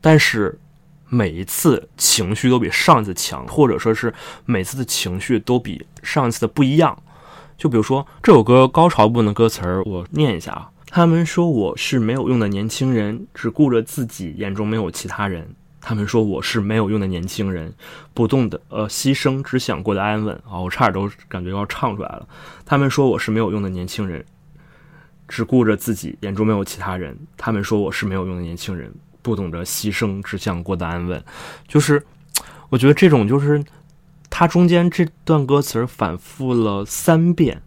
[0.00, 0.58] 但是。
[1.14, 4.14] 每一次情绪都比上一次强，或者说是
[4.46, 6.98] 每次的情绪都比上一次的不一样。
[7.58, 10.70] 就比如说这首歌高潮部分的歌词儿，我念一下啊。
[10.86, 15.54] 他们说我是没有用的年轻人，只顾着自己，眼中没有其他人。
[15.82, 17.74] 他们说我是没有用的年轻人，
[18.14, 20.58] 不动的呃牺牲，只想过得安稳啊。
[20.58, 22.26] 我差点都感觉要唱出来了。
[22.64, 24.24] 他们说我是没有用的年轻人，
[25.28, 27.18] 只顾着自己，眼中没有其他人。
[27.36, 28.90] 他们说我是没有用的年轻人。
[29.24, 31.24] 不懂得牺牲，只想过得安稳，
[31.68, 32.04] 就是
[32.70, 33.62] 我觉得这种就是
[34.28, 37.62] 它中间这段歌词反复了三遍，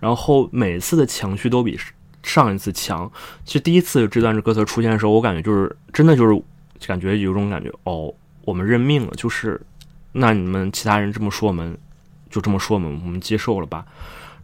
[0.00, 1.80] 然后每次的情绪都比
[2.22, 3.10] 上一次强。
[3.46, 6.42] 其实第一次这段歌词出现的时候，我感觉就是真的就是
[6.86, 8.12] 感觉有种感觉哦，
[8.44, 9.60] 我们认命了，就是
[10.12, 11.76] 那你们其他人这么说，我们
[12.30, 13.84] 就这么说，我们我们接受了吧。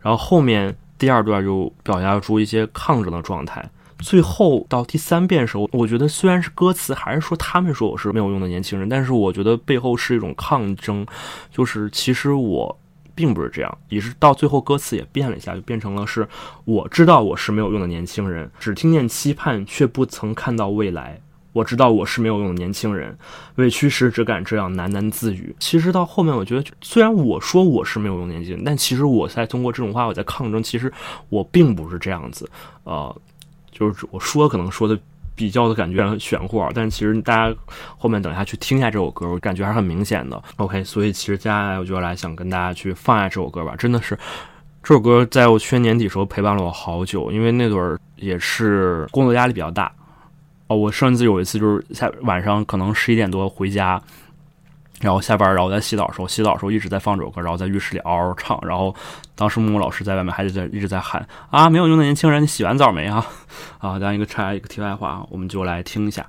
[0.00, 3.70] 然后后面第二段就表达出一些抗争的状态。
[4.00, 11.06] 最后到第三遍的时候，我觉得虽然是歌词还是说他们说我是没有用的年轻人，但是我觉得背后是一种抗争，
[11.50, 12.78] 就是其实我
[13.14, 16.28] 并不是这样，也是到最后歌词也变了一下，就变成了是
[16.64, 21.20] 我知道我是没有用的年轻人，只听见期盼却不曾看到未来。
[21.54, 23.16] 我知道我是没有用的年轻人，
[23.54, 25.56] 委屈时只敢这样喃喃自语。
[25.58, 30.92] 其实到后面，我觉得虽然我说我是没有用年轻人，但其实我在通过这种话我在抗争，其实
[31.30, 32.46] 我并不是这样子，
[32.82, 33.16] 呃。
[33.76, 34.96] 就是我说可能说的
[35.34, 37.52] 比较的感觉很玄乎，但其实大家
[37.98, 40.40] 后面等一下去听一下这首歌，我感觉还是很明显的。
[40.58, 43.74] OK，所以其实接下来我就来想跟大家去放下这首歌吧。
[43.76, 44.16] 真的是
[44.80, 49.92] 这首歌在我去年年底时候陪伴了我好久，因为那会儿也是工作压力比较大
[50.74, 50.76] 哦。
[50.76, 54.00] 我甚至有一次就是下晚上可能十一点多回家。
[55.00, 58.58] 然后下班，然后在洗澡的时候，洗澡的时候一直在放这首歌，然后在浴室里嗷嗷唱。
[58.62, 58.94] 然后
[59.34, 63.26] 当时木木老师在外面还在一直在喊啊，没有用的年轻人，你洗完澡没啊？
[63.78, 66.24] 啊，这样一个插一个题外话，我们就来听一下。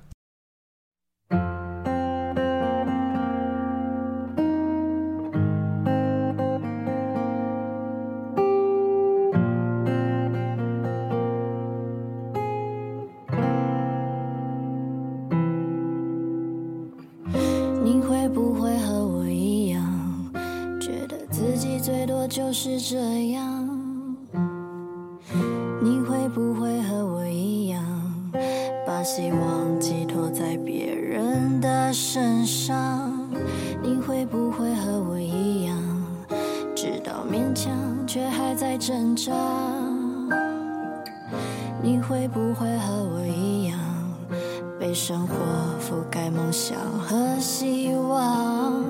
[45.08, 45.36] 生活
[45.80, 48.84] 覆盖梦想和希望，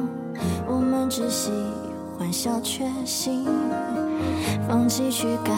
[0.65, 1.51] 我们只喜
[2.17, 3.45] 欢小确幸，
[4.65, 5.51] 放弃去改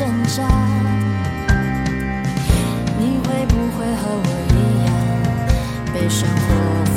[0.00, 0.42] 挣扎？
[2.98, 4.88] 你会不会和我一样，
[5.92, 6.40] 被生活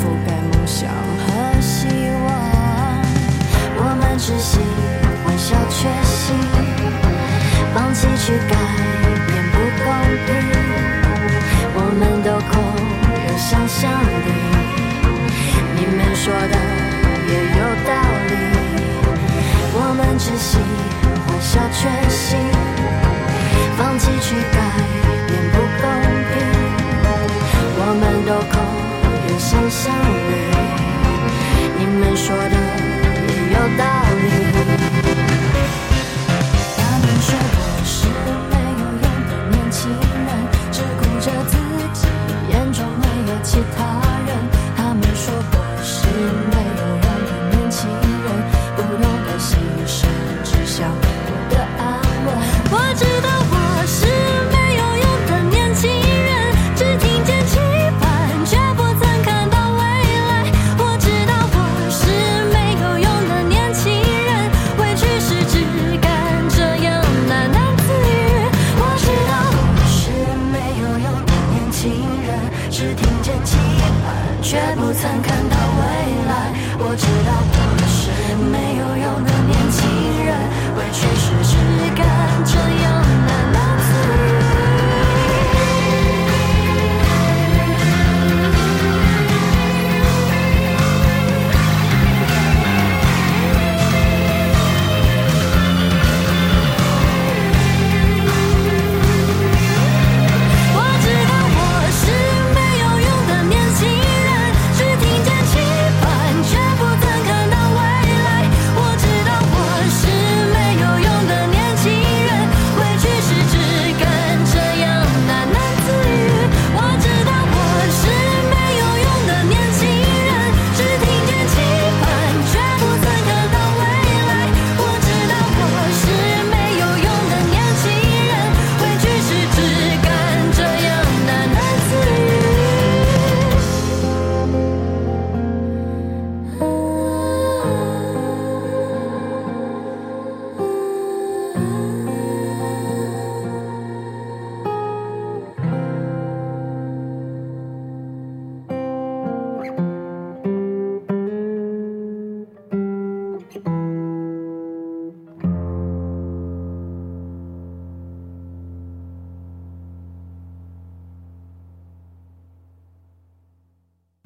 [0.24, 0.88] 盖梦想
[1.20, 1.28] 和
[1.60, 1.86] 希
[2.24, 2.26] 望？
[3.76, 4.56] 我们窒息
[5.22, 6.32] 欢笑缺席，
[7.74, 8.56] 放弃去改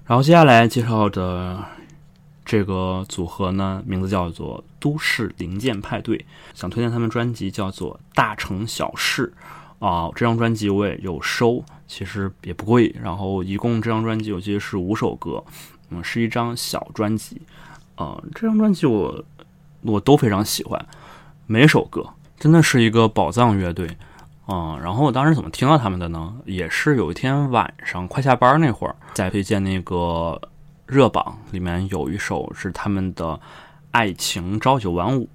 [0.08, 1.62] 然后接下来介绍的
[2.42, 9.30] 这个组合呢，名字叫做都市零件派对，想推荐他们专辑叫做《大城小事》
[9.86, 15.44] 啊、这张专辑我也有收，其实也不贵，然后一共这张专辑我记得是五首歌，
[15.90, 17.42] 嗯，是一张小专辑，
[17.96, 19.22] 呃，这张专辑我
[19.82, 20.82] 我都非常喜欢，
[21.46, 23.86] 每首歌真的是一个宝藏乐队。
[24.50, 26.34] 嗯，然后我当时怎么听到他们的呢？
[26.46, 30.40] 也是有一天晚上快下班那会儿，在推荐那个
[30.86, 33.24] 热榜里面有一首是他们的
[33.90, 35.28] 《爱情朝九晚五》，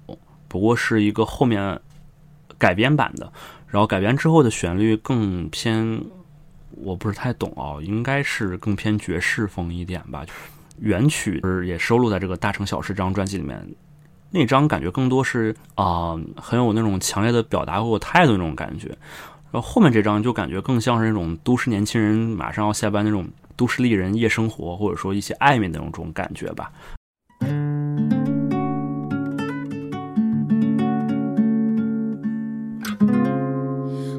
[0.48, 1.80] 不过是一个后面
[2.58, 3.32] 改编版的，
[3.68, 6.04] 然后改编之后的旋律更偏，
[6.70, 10.26] 我不是太懂啊，应该是更偏爵士风一点吧。
[10.80, 13.64] 原曲是也收录在这个《大城小事》这张专辑里面，
[14.34, 18.88] 那张感觉更多是啊、很有那种强烈的表达或态度那种感觉。
[19.52, 26.72] 然后后面这张就感觉更像是那种都市年轻人马上要下班那种都市丽人夜生活，或者说一些暧昧的那种种感觉吧。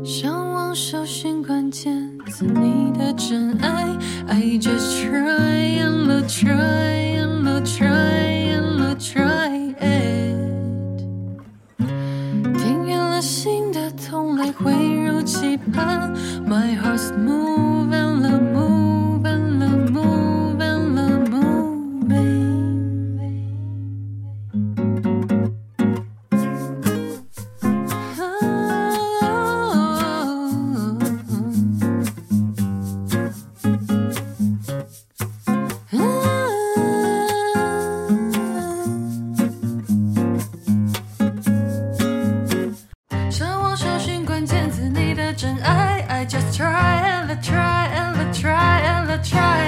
[0.05, 3.84] 向往搜寻关键字，你的真爱。
[4.30, 9.34] I just try and try and try and try
[15.26, 16.13] 그렇지만
[16.45, 18.74] My heart's moving the moon
[49.26, 49.64] try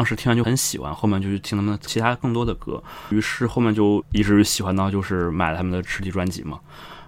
[0.00, 6.58] 当时听完就很喜欢，后面就去听他们其他更多的歌，于是后面就一直喜欢到就是买了他们的实体专辑嘛。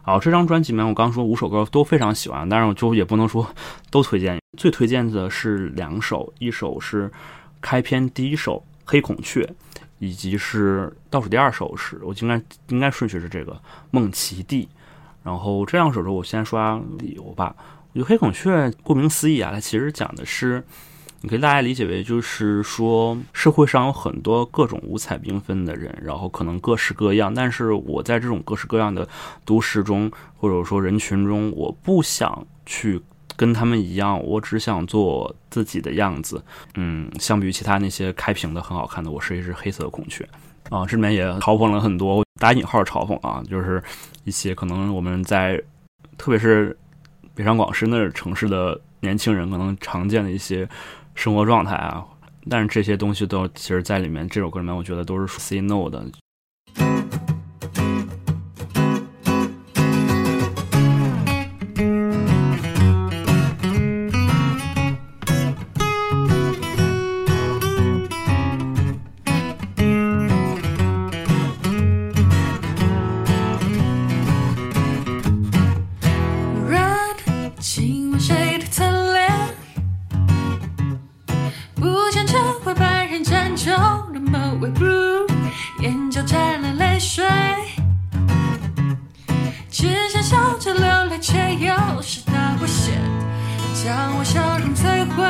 [0.04, 3.48] 然后这张专辑里面，我刚说五首歌都非常喜欢，但是我就也不能说
[3.90, 7.10] 都推荐，最推荐的是两首，一首是
[7.62, 9.42] 开篇第一首《黑孔雀》，
[9.98, 13.52] 以及是倒数第二首是我应该应该顺序是这个
[13.90, 14.64] 《梦奇地》。
[15.22, 17.56] 然后这两首歌我先说下理由吧。
[17.94, 18.50] 我觉得《黑孔雀》
[18.82, 20.62] 顾名思义啊，它其实讲的是。
[21.24, 27.32] 你可以大概理解为，就是说社会上有很多各种五彩缤纷的人，然后可能各式各样。
[27.32, 29.08] 但是我在这种各式各样的
[29.44, 33.00] 都市中，或者说人群中，我不想去
[33.36, 36.42] 跟他们一样，我只想做自己的样子。
[36.74, 40.28] 嗯，相比于其他那些开屏的很好看的，我是一只黑色的孔雀
[40.70, 40.84] 啊。
[40.84, 43.80] 这里面也嘲讽了很多打引号嘲讽啊，就是
[44.24, 45.62] 一些可能我们在
[46.18, 46.76] 特别是
[47.32, 50.68] 北上广深的城市的年轻人可能常见的一些。
[51.14, 52.04] 生活状态啊，
[52.48, 56.04] 但是这些东西都其实，在里面这首歌里面，我觉得都是 say no 的。
[84.62, 85.26] 的某位 blue，
[85.80, 87.24] 眼角沾了泪水，
[89.68, 92.94] 只想笑着流泪，却又是那危险，
[93.74, 95.24] 将我笑容摧毁。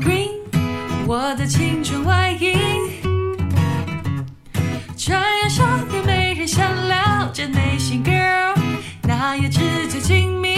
[0.00, 0.30] Green，
[1.06, 2.56] 我的青春外衣，
[4.96, 8.54] 穿越校园，没人想了解内心 girl，
[9.02, 10.49] 那也纸醉金迷。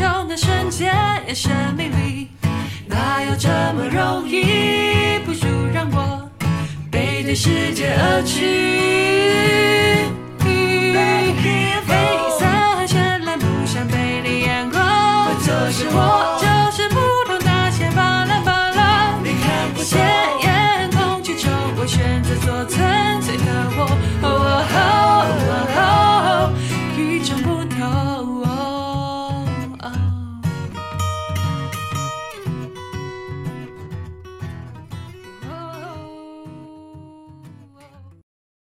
[0.00, 0.94] 那瞬间
[1.34, 2.28] 生命力，
[2.86, 5.18] 哪有这么容易？
[5.24, 6.30] 不如让我
[6.90, 9.67] 背对世界而去。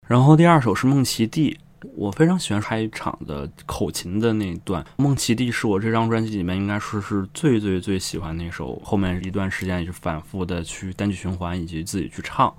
[0.10, 1.56] 然后第二首是《梦奇地》，
[1.96, 12.52] 我非常喜欢开场的口琴的那一段，《梦奇地》是我这张专辑里面应该说是最最最喜欢那首，后面一段时间也是反复的去单曲循环以及自己去唱。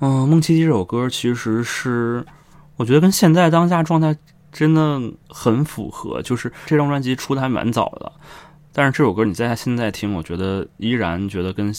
[0.00, 2.24] 嗯，《梦奇地》这首歌其实是
[2.76, 4.16] 我觉得跟现在当下状态
[4.50, 4.98] 真的
[5.28, 8.10] 很符合，就是这张专辑出的还蛮早的，
[8.72, 11.70] 但是这首歌你在现在听，我觉得依然觉得跟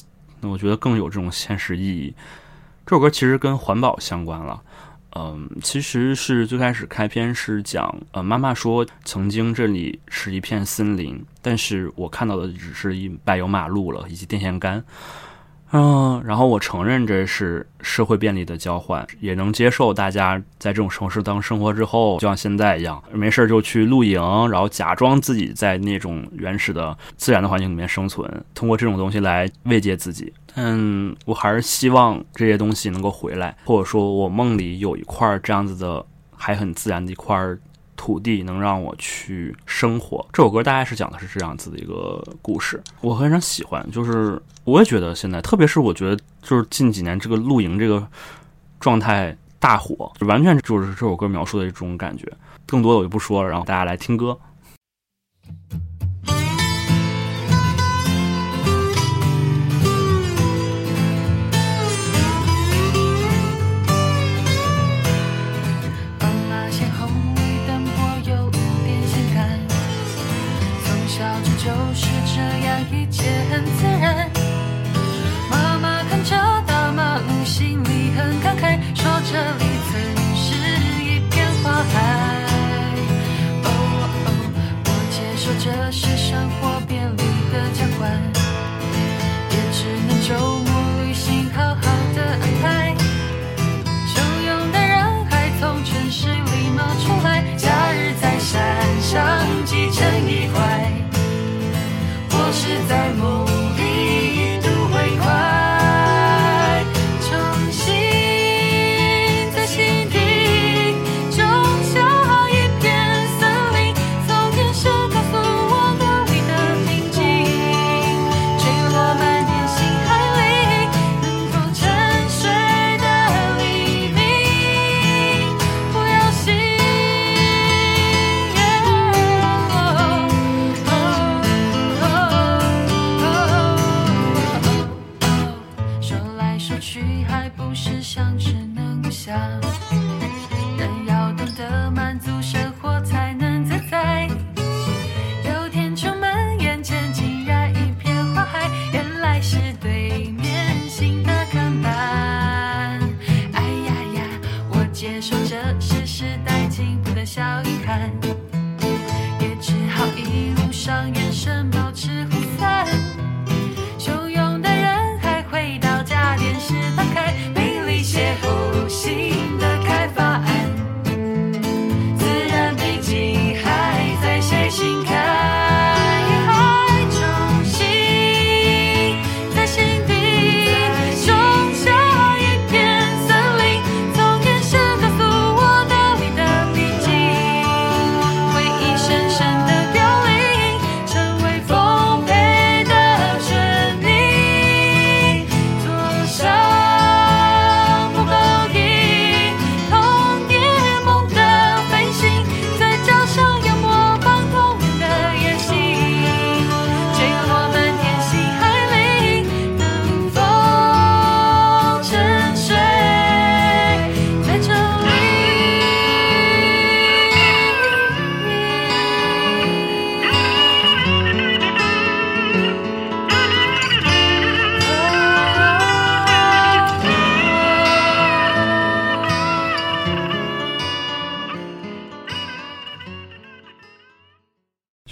[0.41, 2.13] 我觉得更有这种现实意义。
[2.85, 4.61] 这首歌其实跟环保相关了。
[5.15, 14.83] 嗯，其实是最开始开篇是讲，呃，妈妈说曾经这里是一片森林，但是我看到的只是一柏油马路了，以及电线杆。
[15.75, 30.31] 嗯，然后我承认这是社会便利的交换，也能接受大家在这种城市当生活之后，就像现在一样，没事就去露营，然后假装自己在那种原始的自然的环境里面生存，通过这种东西来慰藉自己。
[30.55, 37.35] 嗯，我还是希望这些东西能够回来，或者说我梦里有一块这样子的还很自然的一块
[37.95, 40.25] 土地，能让我去生活。
[40.31, 43.89] 这首歌大概是讲的是这样子的一个故事，我非常喜欢。
[43.91, 48.05] 就是我也觉得现在，特别是我觉得就是近几年这个露营这个
[48.79, 52.31] 状态大火，完全就是这首歌描述的一种感觉。
[52.65, 54.37] 更多的我就不说了，然后大家来听歌。
[86.03, 88.42] 是生活便利的交换，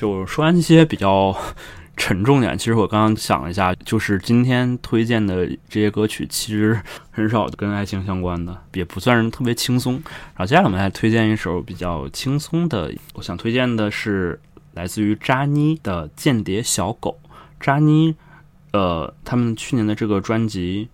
[0.01, 1.31] 就说完这些比较
[1.95, 6.81] 沉重点，其实我刚刚想了一下，就是今天推荐的这些歌曲，其实
[7.11, 9.93] 很少跟爱情相关的，也不算是特别轻松。
[9.93, 14.39] 然后接下来我们来推荐一首比较轻松的，我想推荐的是
[14.73, 17.19] 来自于扎妮的《间谍小狗》。
[17.59, 18.15] 扎妮，
[18.71, 20.89] 呃，他们去年的这个专辑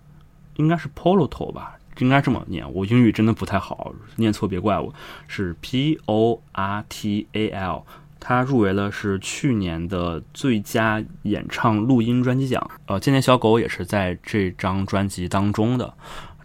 [0.56, 2.70] 应该是 Poloto 吧，应该这么念。
[2.74, 4.92] 我英语真的不太好，念错别怪我。
[5.26, 7.86] 是 P O R T A L。
[8.20, 15.92] 他入围了是去年的最佳演唱录音专辑奖，呃，间谍小狗也是在这张专辑当中的。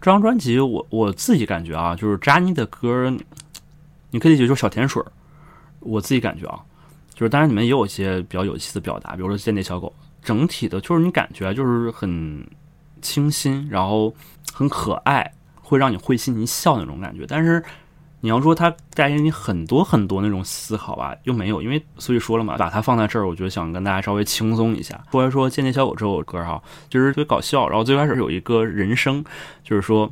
[0.00, 3.12] 这张专辑我我自己感觉啊，就是扎妮的歌，
[4.10, 5.10] 你可以理解就是小甜水儿。
[5.80, 6.60] 我自己感觉啊，
[7.12, 12.46] 就是当然里面也有一些比较有意思的表达，比如说间谍小狗，整体的就是你感觉就是很
[13.02, 14.14] 清新，然后
[14.52, 17.62] 很可爱，会让你会心一笑那种感觉，但是。
[18.24, 24.98] 你要说它带给你很多很多那种思考吧，又没有，因为所以说了嘛，把它放在这儿，我觉得想跟大家稍微轻松一下。
[25.12, 27.68] 说一说《间谍小狗》这首歌哈，就是特别搞笑。
[27.68, 29.22] 然后最开始有一个人声，
[29.62, 30.10] 就是说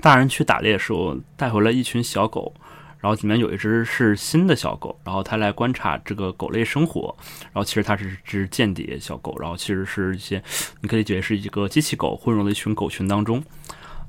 [0.00, 2.52] 大人去打猎的时候带回来一群小狗，
[2.98, 7.14] 然后里面有一只是新的小狗，然后他来观察这个狗类生活。
[7.42, 10.42] 然后其实它是只间谍小狗，然后其实是一些
[10.80, 13.40] 你可以解释一个机器狗混入了一群狗群当中。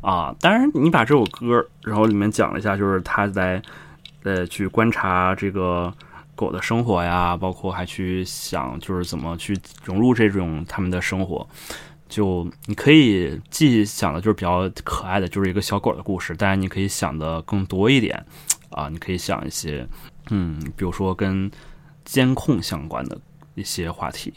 [0.01, 3.61] 啊，当然，你把这首歌，然后里面讲了一下，就是他在，
[4.23, 5.93] 呃，去观察这个
[6.35, 11.47] 狗的生活呀，包括还去想，就是怎么去融入这种他们的生活。
[12.09, 18.25] 就你可以既想的就是比较可爱的，就是一个小狗的故事，当然你可以想的更多一点，
[18.71, 19.87] 啊，你可以想一些，
[20.29, 21.49] 嗯，比如说跟
[22.03, 23.17] 监控相关的
[23.55, 24.33] 一些话题，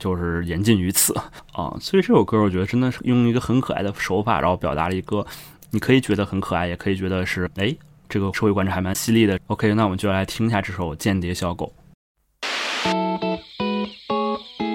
[0.00, 1.14] 就是言尽于此
[1.52, 5.24] 啊，所以这首歌我觉得真的是用一个很可爱的手法，然后表达了一个，
[5.70, 7.76] 你可以觉得很可爱，也可以觉得是哎，
[8.08, 9.38] 这个社会观察还蛮犀利的。
[9.46, 11.72] OK，那我们就来听一下这首《间谍小狗》。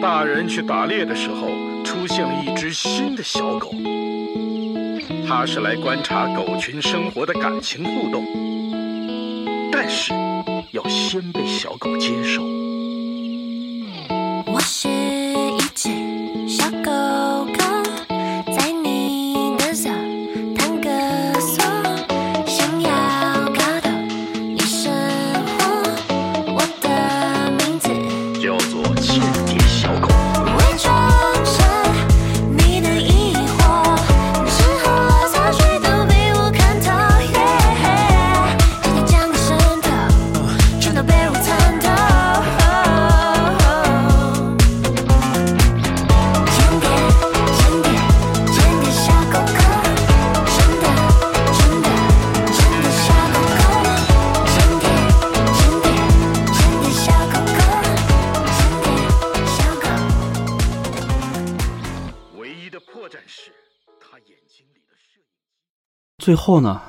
[0.02, 1.48] 大人去打猎的时候，
[1.84, 3.72] 出现了一只新的小狗，
[5.28, 8.24] 它是来观察狗群生活的感情互动，
[9.72, 10.14] 但是
[10.72, 12.44] 要先被小狗接受。
[14.48, 15.90] 我是一只
[16.48, 16.92] 小狗，
[66.26, 66.82] 最后呢，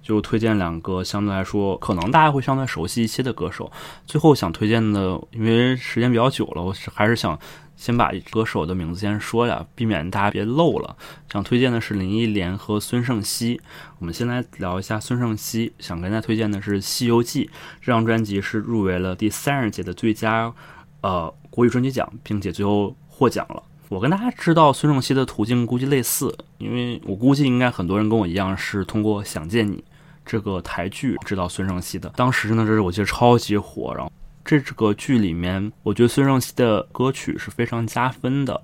[0.00, 3.68] 就推荐两个相对来说可能大家会相对熟悉一些的歌手。
[4.06, 7.36] 最后想推荐的，因为时间比较久了，我是还是想
[7.74, 10.96] 先把歌手的名字先说呀，避免大家别漏了。
[11.32, 13.60] 想推荐的是林忆莲和孙盛希。
[13.98, 17.46] 我们先来聊一下孙盛希，想跟大家推荐的是《西游记》
[17.80, 20.54] 这张专辑是入围了第三十届的最佳
[21.00, 23.64] 呃国语专辑奖，并且最后获奖了。
[23.90, 29.78] 我跟大家知道孙盛熙的途径估计类似，因为我估计应该很多人跟我一样是通过《想见你》
[30.24, 32.08] 这个台剧知道孙盛熙的。
[32.14, 34.12] 当时真的是我记得超级火，然后
[34.44, 38.62] 这个剧里面，我觉得孙盛熙的歌曲是非常加分的，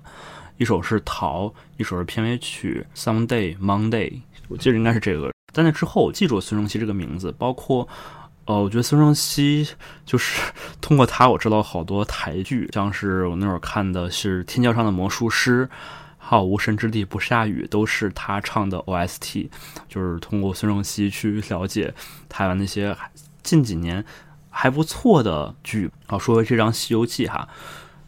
[0.59, 4.09] 一首是《逃》，一首是片尾曲《Someday Monday》，
[4.47, 5.29] 我记得应该是这个。
[5.51, 7.85] 在那之后，我记住了孙盛熙这个名字，包括。
[8.47, 9.67] 呃，我觉得孙正熙
[10.05, 10.41] 就是
[10.79, 15.65] 通过他，我知道好多台剧，像是我那会儿看的是《天桥上的魔术师》，
[16.17, 19.49] 还有《无神之地不下雨》，都是他唱的 OST。
[19.89, 21.93] 就是通过孙正熙去了解
[22.29, 22.95] 台湾那些
[23.43, 24.05] 近几年
[24.49, 25.91] 还不错的剧。
[26.05, 27.49] 啊，说回这张《西游记》哈，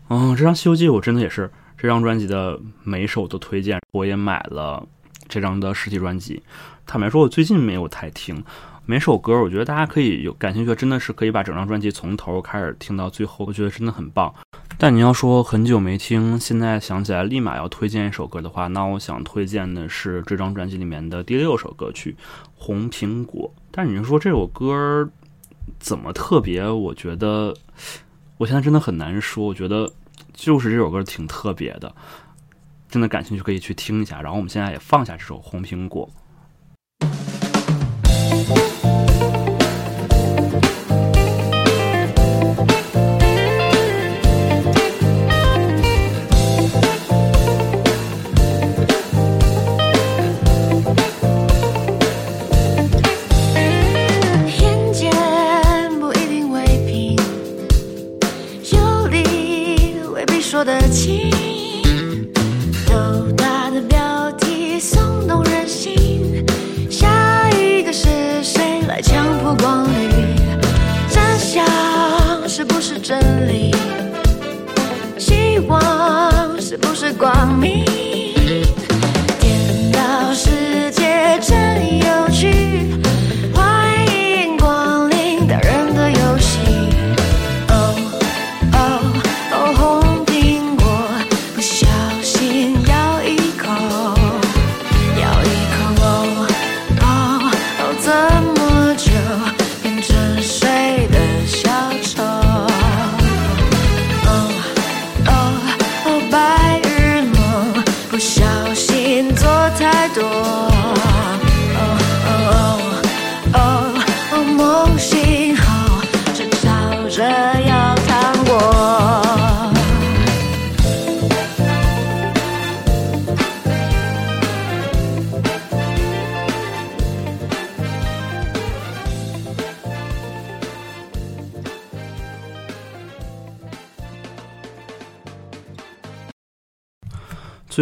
[0.07, 4.87] 嗯，这张《西游记》我真的也是这张专辑的每首都推荐，我也买了
[5.27, 6.41] 这张的实体专辑。
[6.85, 8.41] 坦白说，我最近没有太听。
[8.89, 14.33] 每首歌，我觉得大家可以有感兴趣，真的是可以把整张专辑从头开始听到最后，我觉得真的很棒。
[14.79, 22.17] 但你要说很久没听，现在想起来立马要推荐一首歌的话，那我想推荐的是这张专辑里面的第六首歌曲
[22.55, 23.53] 《红苹果》。
[23.69, 25.07] 但你说这首歌
[25.77, 26.67] 怎么特别？
[26.67, 27.55] 我觉得
[28.39, 29.45] 我现在真的很难说。
[29.45, 29.87] 我觉得
[30.33, 31.93] 就是这首歌挺特别的，
[32.89, 34.19] 真的感兴趣可以去听一下。
[34.19, 36.09] 然后我们现在也放下这首《红苹果》。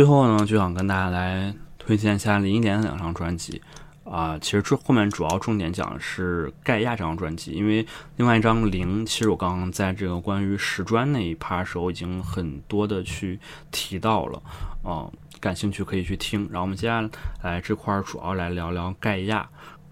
[0.07, 3.61] 后呢，就想跟大家来推荐一下林忆莲的两张专辑。
[4.09, 7.85] 啊、其实这后面主要重点讲的是盖亚这张专辑，因为
[8.15, 13.37] 另外一张《零》，其实我刚刚在这个关于时砖那一趴时候已经很多的去
[13.69, 14.41] 提到了，
[14.85, 15.11] 嗯、
[15.41, 16.47] 感兴趣可以去听。
[16.49, 17.05] 然后我们接下
[17.41, 19.45] 来这块主要来聊聊盖亚，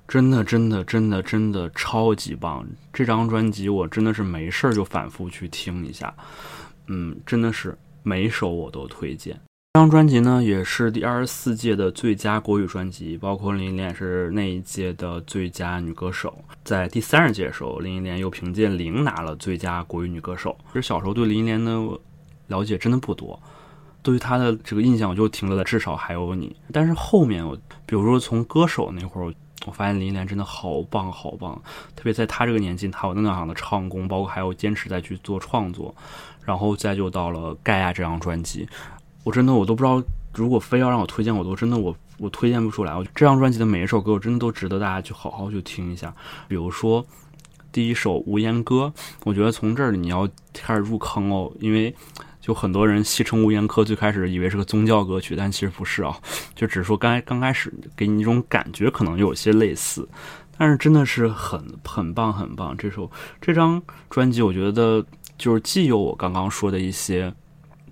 [0.08, 2.66] 真的真的真的真的超级棒！
[2.94, 6.14] 这张专辑我真的是没事儿就反复去听一下，
[6.88, 9.38] 嗯，真的是每首我都推荐。
[9.76, 16.34] 这张专辑呢，也是第二十四届的最佳国语专辑，包括林忆莲是那一届的最佳女歌手。
[16.64, 20.56] 在第三十届的时候，林忆莲又凭借《零》拿了最佳国语女歌手。
[20.68, 21.78] 其实小时候对林忆莲的
[22.48, 23.38] 了解真的不多，
[24.02, 26.56] 对于她的这个印象我就停留在至少还有你。
[26.72, 27.54] 但是后面我，
[27.86, 29.34] 比如说从歌手那会儿，
[29.66, 31.62] 我发现林忆莲真的好棒好棒，
[31.98, 35.94] 特别在她这个年纪，她有那样的唱功，包括还有坚持再去做创作，
[36.46, 38.66] 然后再就到了《盖亚》这张专辑。
[39.26, 40.02] 我真的我都不知道，
[40.36, 42.96] 如果非要让我推荐，我都真的我我推荐不出来。
[42.96, 46.14] 我这张专辑的每一首歌，我真的都值得大家去好好去听一下。
[46.48, 47.04] 比如说
[47.72, 48.94] 第一首《无言歌》，
[49.24, 51.94] 我觉得从这儿你要开始入坑哦，因为
[52.40, 56.16] 就很多人戏称《无言歌》，最开始以为是个宗教歌曲，但其实不是啊，
[56.54, 60.08] 就只是说刚刚开始给你一种感觉，可能有些类似。
[60.56, 63.10] 但是真的是很很棒很棒，这首
[63.42, 65.04] 这张专辑，我觉得
[65.36, 67.34] 就是既有我刚刚说的一些。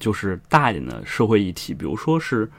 [0.04, 2.52] 就是大一点的社会议题，比如说是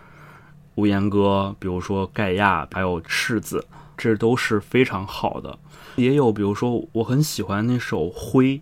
[0.76, 3.66] 无言歌，比如说盖亚，还有赤子，
[3.98, 5.58] 这都是非常好的。
[5.96, 8.56] 也有比如说我很喜欢那首《灰》，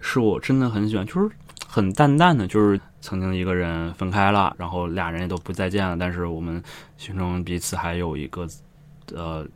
[0.00, 1.30] 是我真的很喜欢，就是
[1.68, 6.62] 很淡淡的，就是曾经一个人分开了，然后俩人也都不再见了，但是我们
[6.96, 8.48] 心中彼此还有一个
[9.12, 9.46] 呃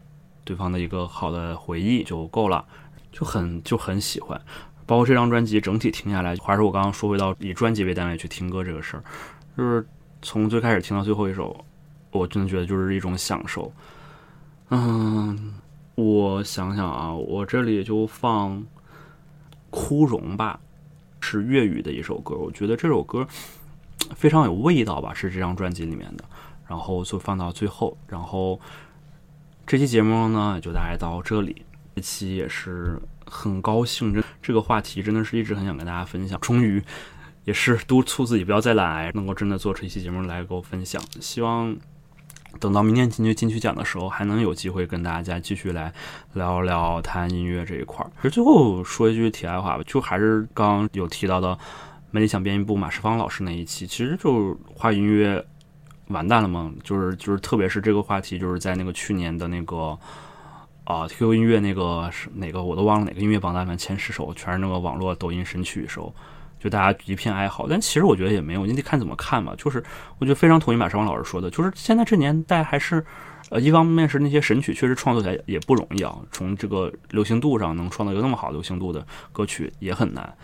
[0.44, 2.62] 对方的一个好的回忆就够了，
[3.10, 4.38] 就很就很喜欢。
[4.88, 9.04] 包括这张专辑整体听下来，还是我刚刚说回到以专辑为单位去听歌这个事儿，
[9.54, 9.86] 就是
[10.22, 11.54] 从最开始听到最后一首，
[12.10, 13.70] 我真的觉得就是一种享受。
[14.70, 15.56] 嗯，
[15.94, 18.58] 我想想啊，我这里就放
[19.68, 20.58] 《枯荣》吧，
[21.20, 23.28] 是粤语的一首歌，我觉得这首歌
[24.16, 26.24] 非常有味道吧，是这张专辑里面的，
[26.66, 28.58] 然后就放到最后，然后
[29.66, 31.62] 这期节目呢也就大概到这里，
[31.94, 32.98] 这期也是。
[33.30, 36.82] 很高兴，这这个话题真的是一直很想跟大家分享，终于
[37.44, 41.02] 也是督促自己不要再懒癌，能够真的做出一期节目来给我分享。
[41.20, 41.76] 希望
[42.58, 45.92] 等到明年金曲金曲奖的时候，还能有机会跟大家继续来
[46.34, 48.10] 聊聊谈音乐这一块儿。
[48.16, 51.56] 其实最后说一句题外话吧，就还是刚刚有提到的
[52.10, 55.44] 美理想编辑部马世芳老师那一期，其实就画音乐
[56.08, 59.98] 完蛋了嘛，就是就是特别是这个话题，就是在那个去年的那个。
[60.88, 66.14] 啊，QQ 音乐那个是哪个我都忘了哪个音乐榜单里面前十首全是那个网络抖音神曲的时候，
[66.58, 67.66] 就大家一片哀嚎。
[67.68, 69.54] 但其实我觉得也没有，你得看怎么看吧。
[69.58, 69.84] 就是
[70.18, 73.04] 我觉得非常同意马世芳老师说的，就是现在这年代还是，
[73.50, 80.34] 呃，一方面是那些神曲确实创作起来也不容易啊，从这个流行度上能创造一个那么好流行度的歌曲也很难。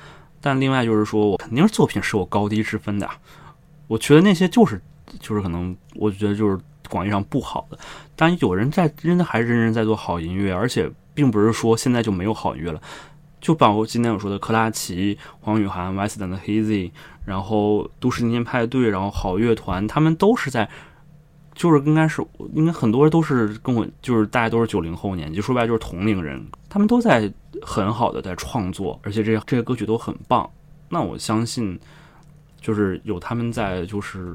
[0.43, 3.09] 但另外就是说我肯定是作品是有高低之分的，
[3.87, 4.79] 我觉得那些就是
[5.21, 6.59] 就是可能我觉得就是。
[6.91, 7.79] 广义上不好的，
[8.15, 12.81] 但有人在真的还是认真在做好音乐，而且并不是说现在就没有好音乐了。
[13.41, 16.91] 就包括今天我说的克拉奇、黄雨涵、Weston 的 Hazy，
[17.25, 20.69] 然后都市青年派对，然后好乐团，他们都是在，
[21.55, 22.25] 就是应该是
[22.55, 27.33] 应该很多人都是跟我就是大家都是九零后年纪，说白了就是同龄人，他们都在
[27.63, 30.49] 很好的在创作，而且这这些歌曲都很棒。
[30.89, 31.79] 那我相信。
[32.61, 34.35] 就是有他们在，就是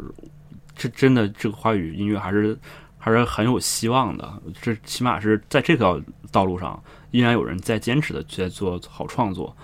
[0.80, 2.58] 这真的这个华语音乐还是
[2.98, 4.42] 还是很有希望的。
[4.62, 6.02] 这起码是在这条
[6.32, 6.82] 道路上，
[7.12, 9.56] 依然有人在坚持的在做好创作。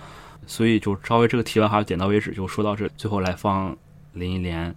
[0.48, 2.88] 所以就稍微这个题外话点到为止，就说到这。
[2.96, 3.76] 最后来放
[4.12, 4.70] 林忆莲《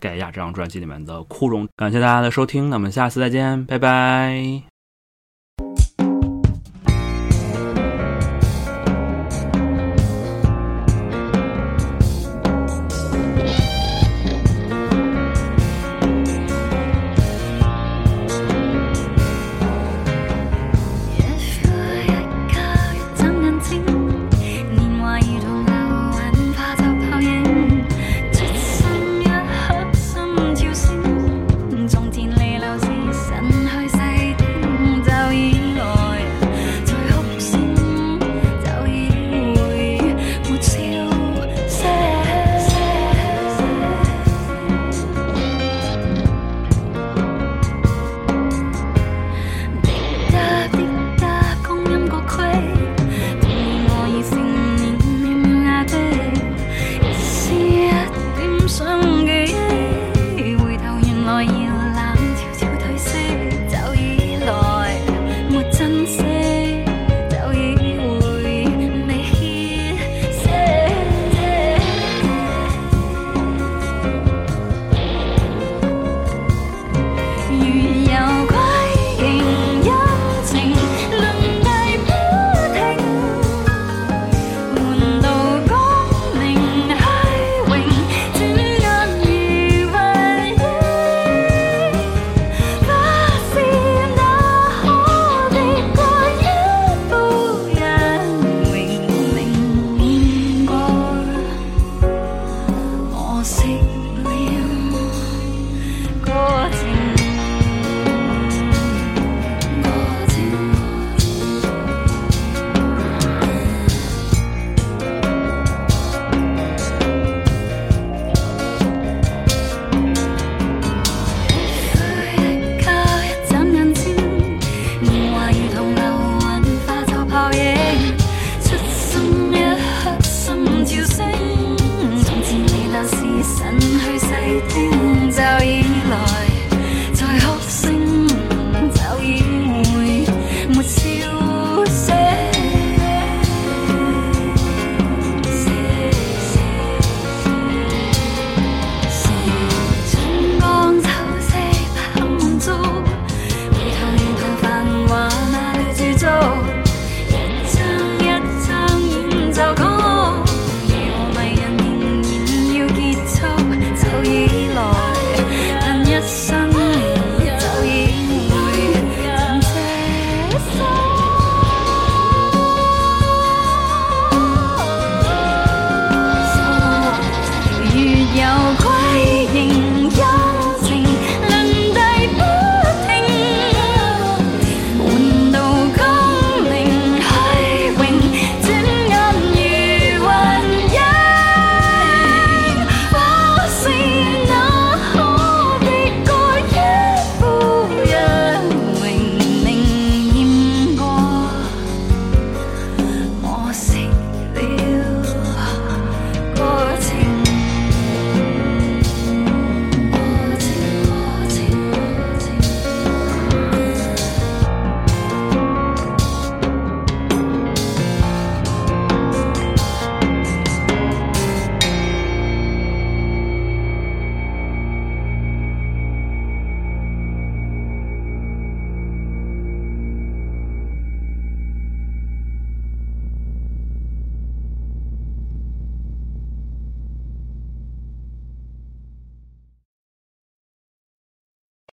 [0.00, 1.64] 盖亚》这张专辑里面的《枯荣》。
[1.76, 4.71] 感谢大家的收听，那我们下次再见，拜拜。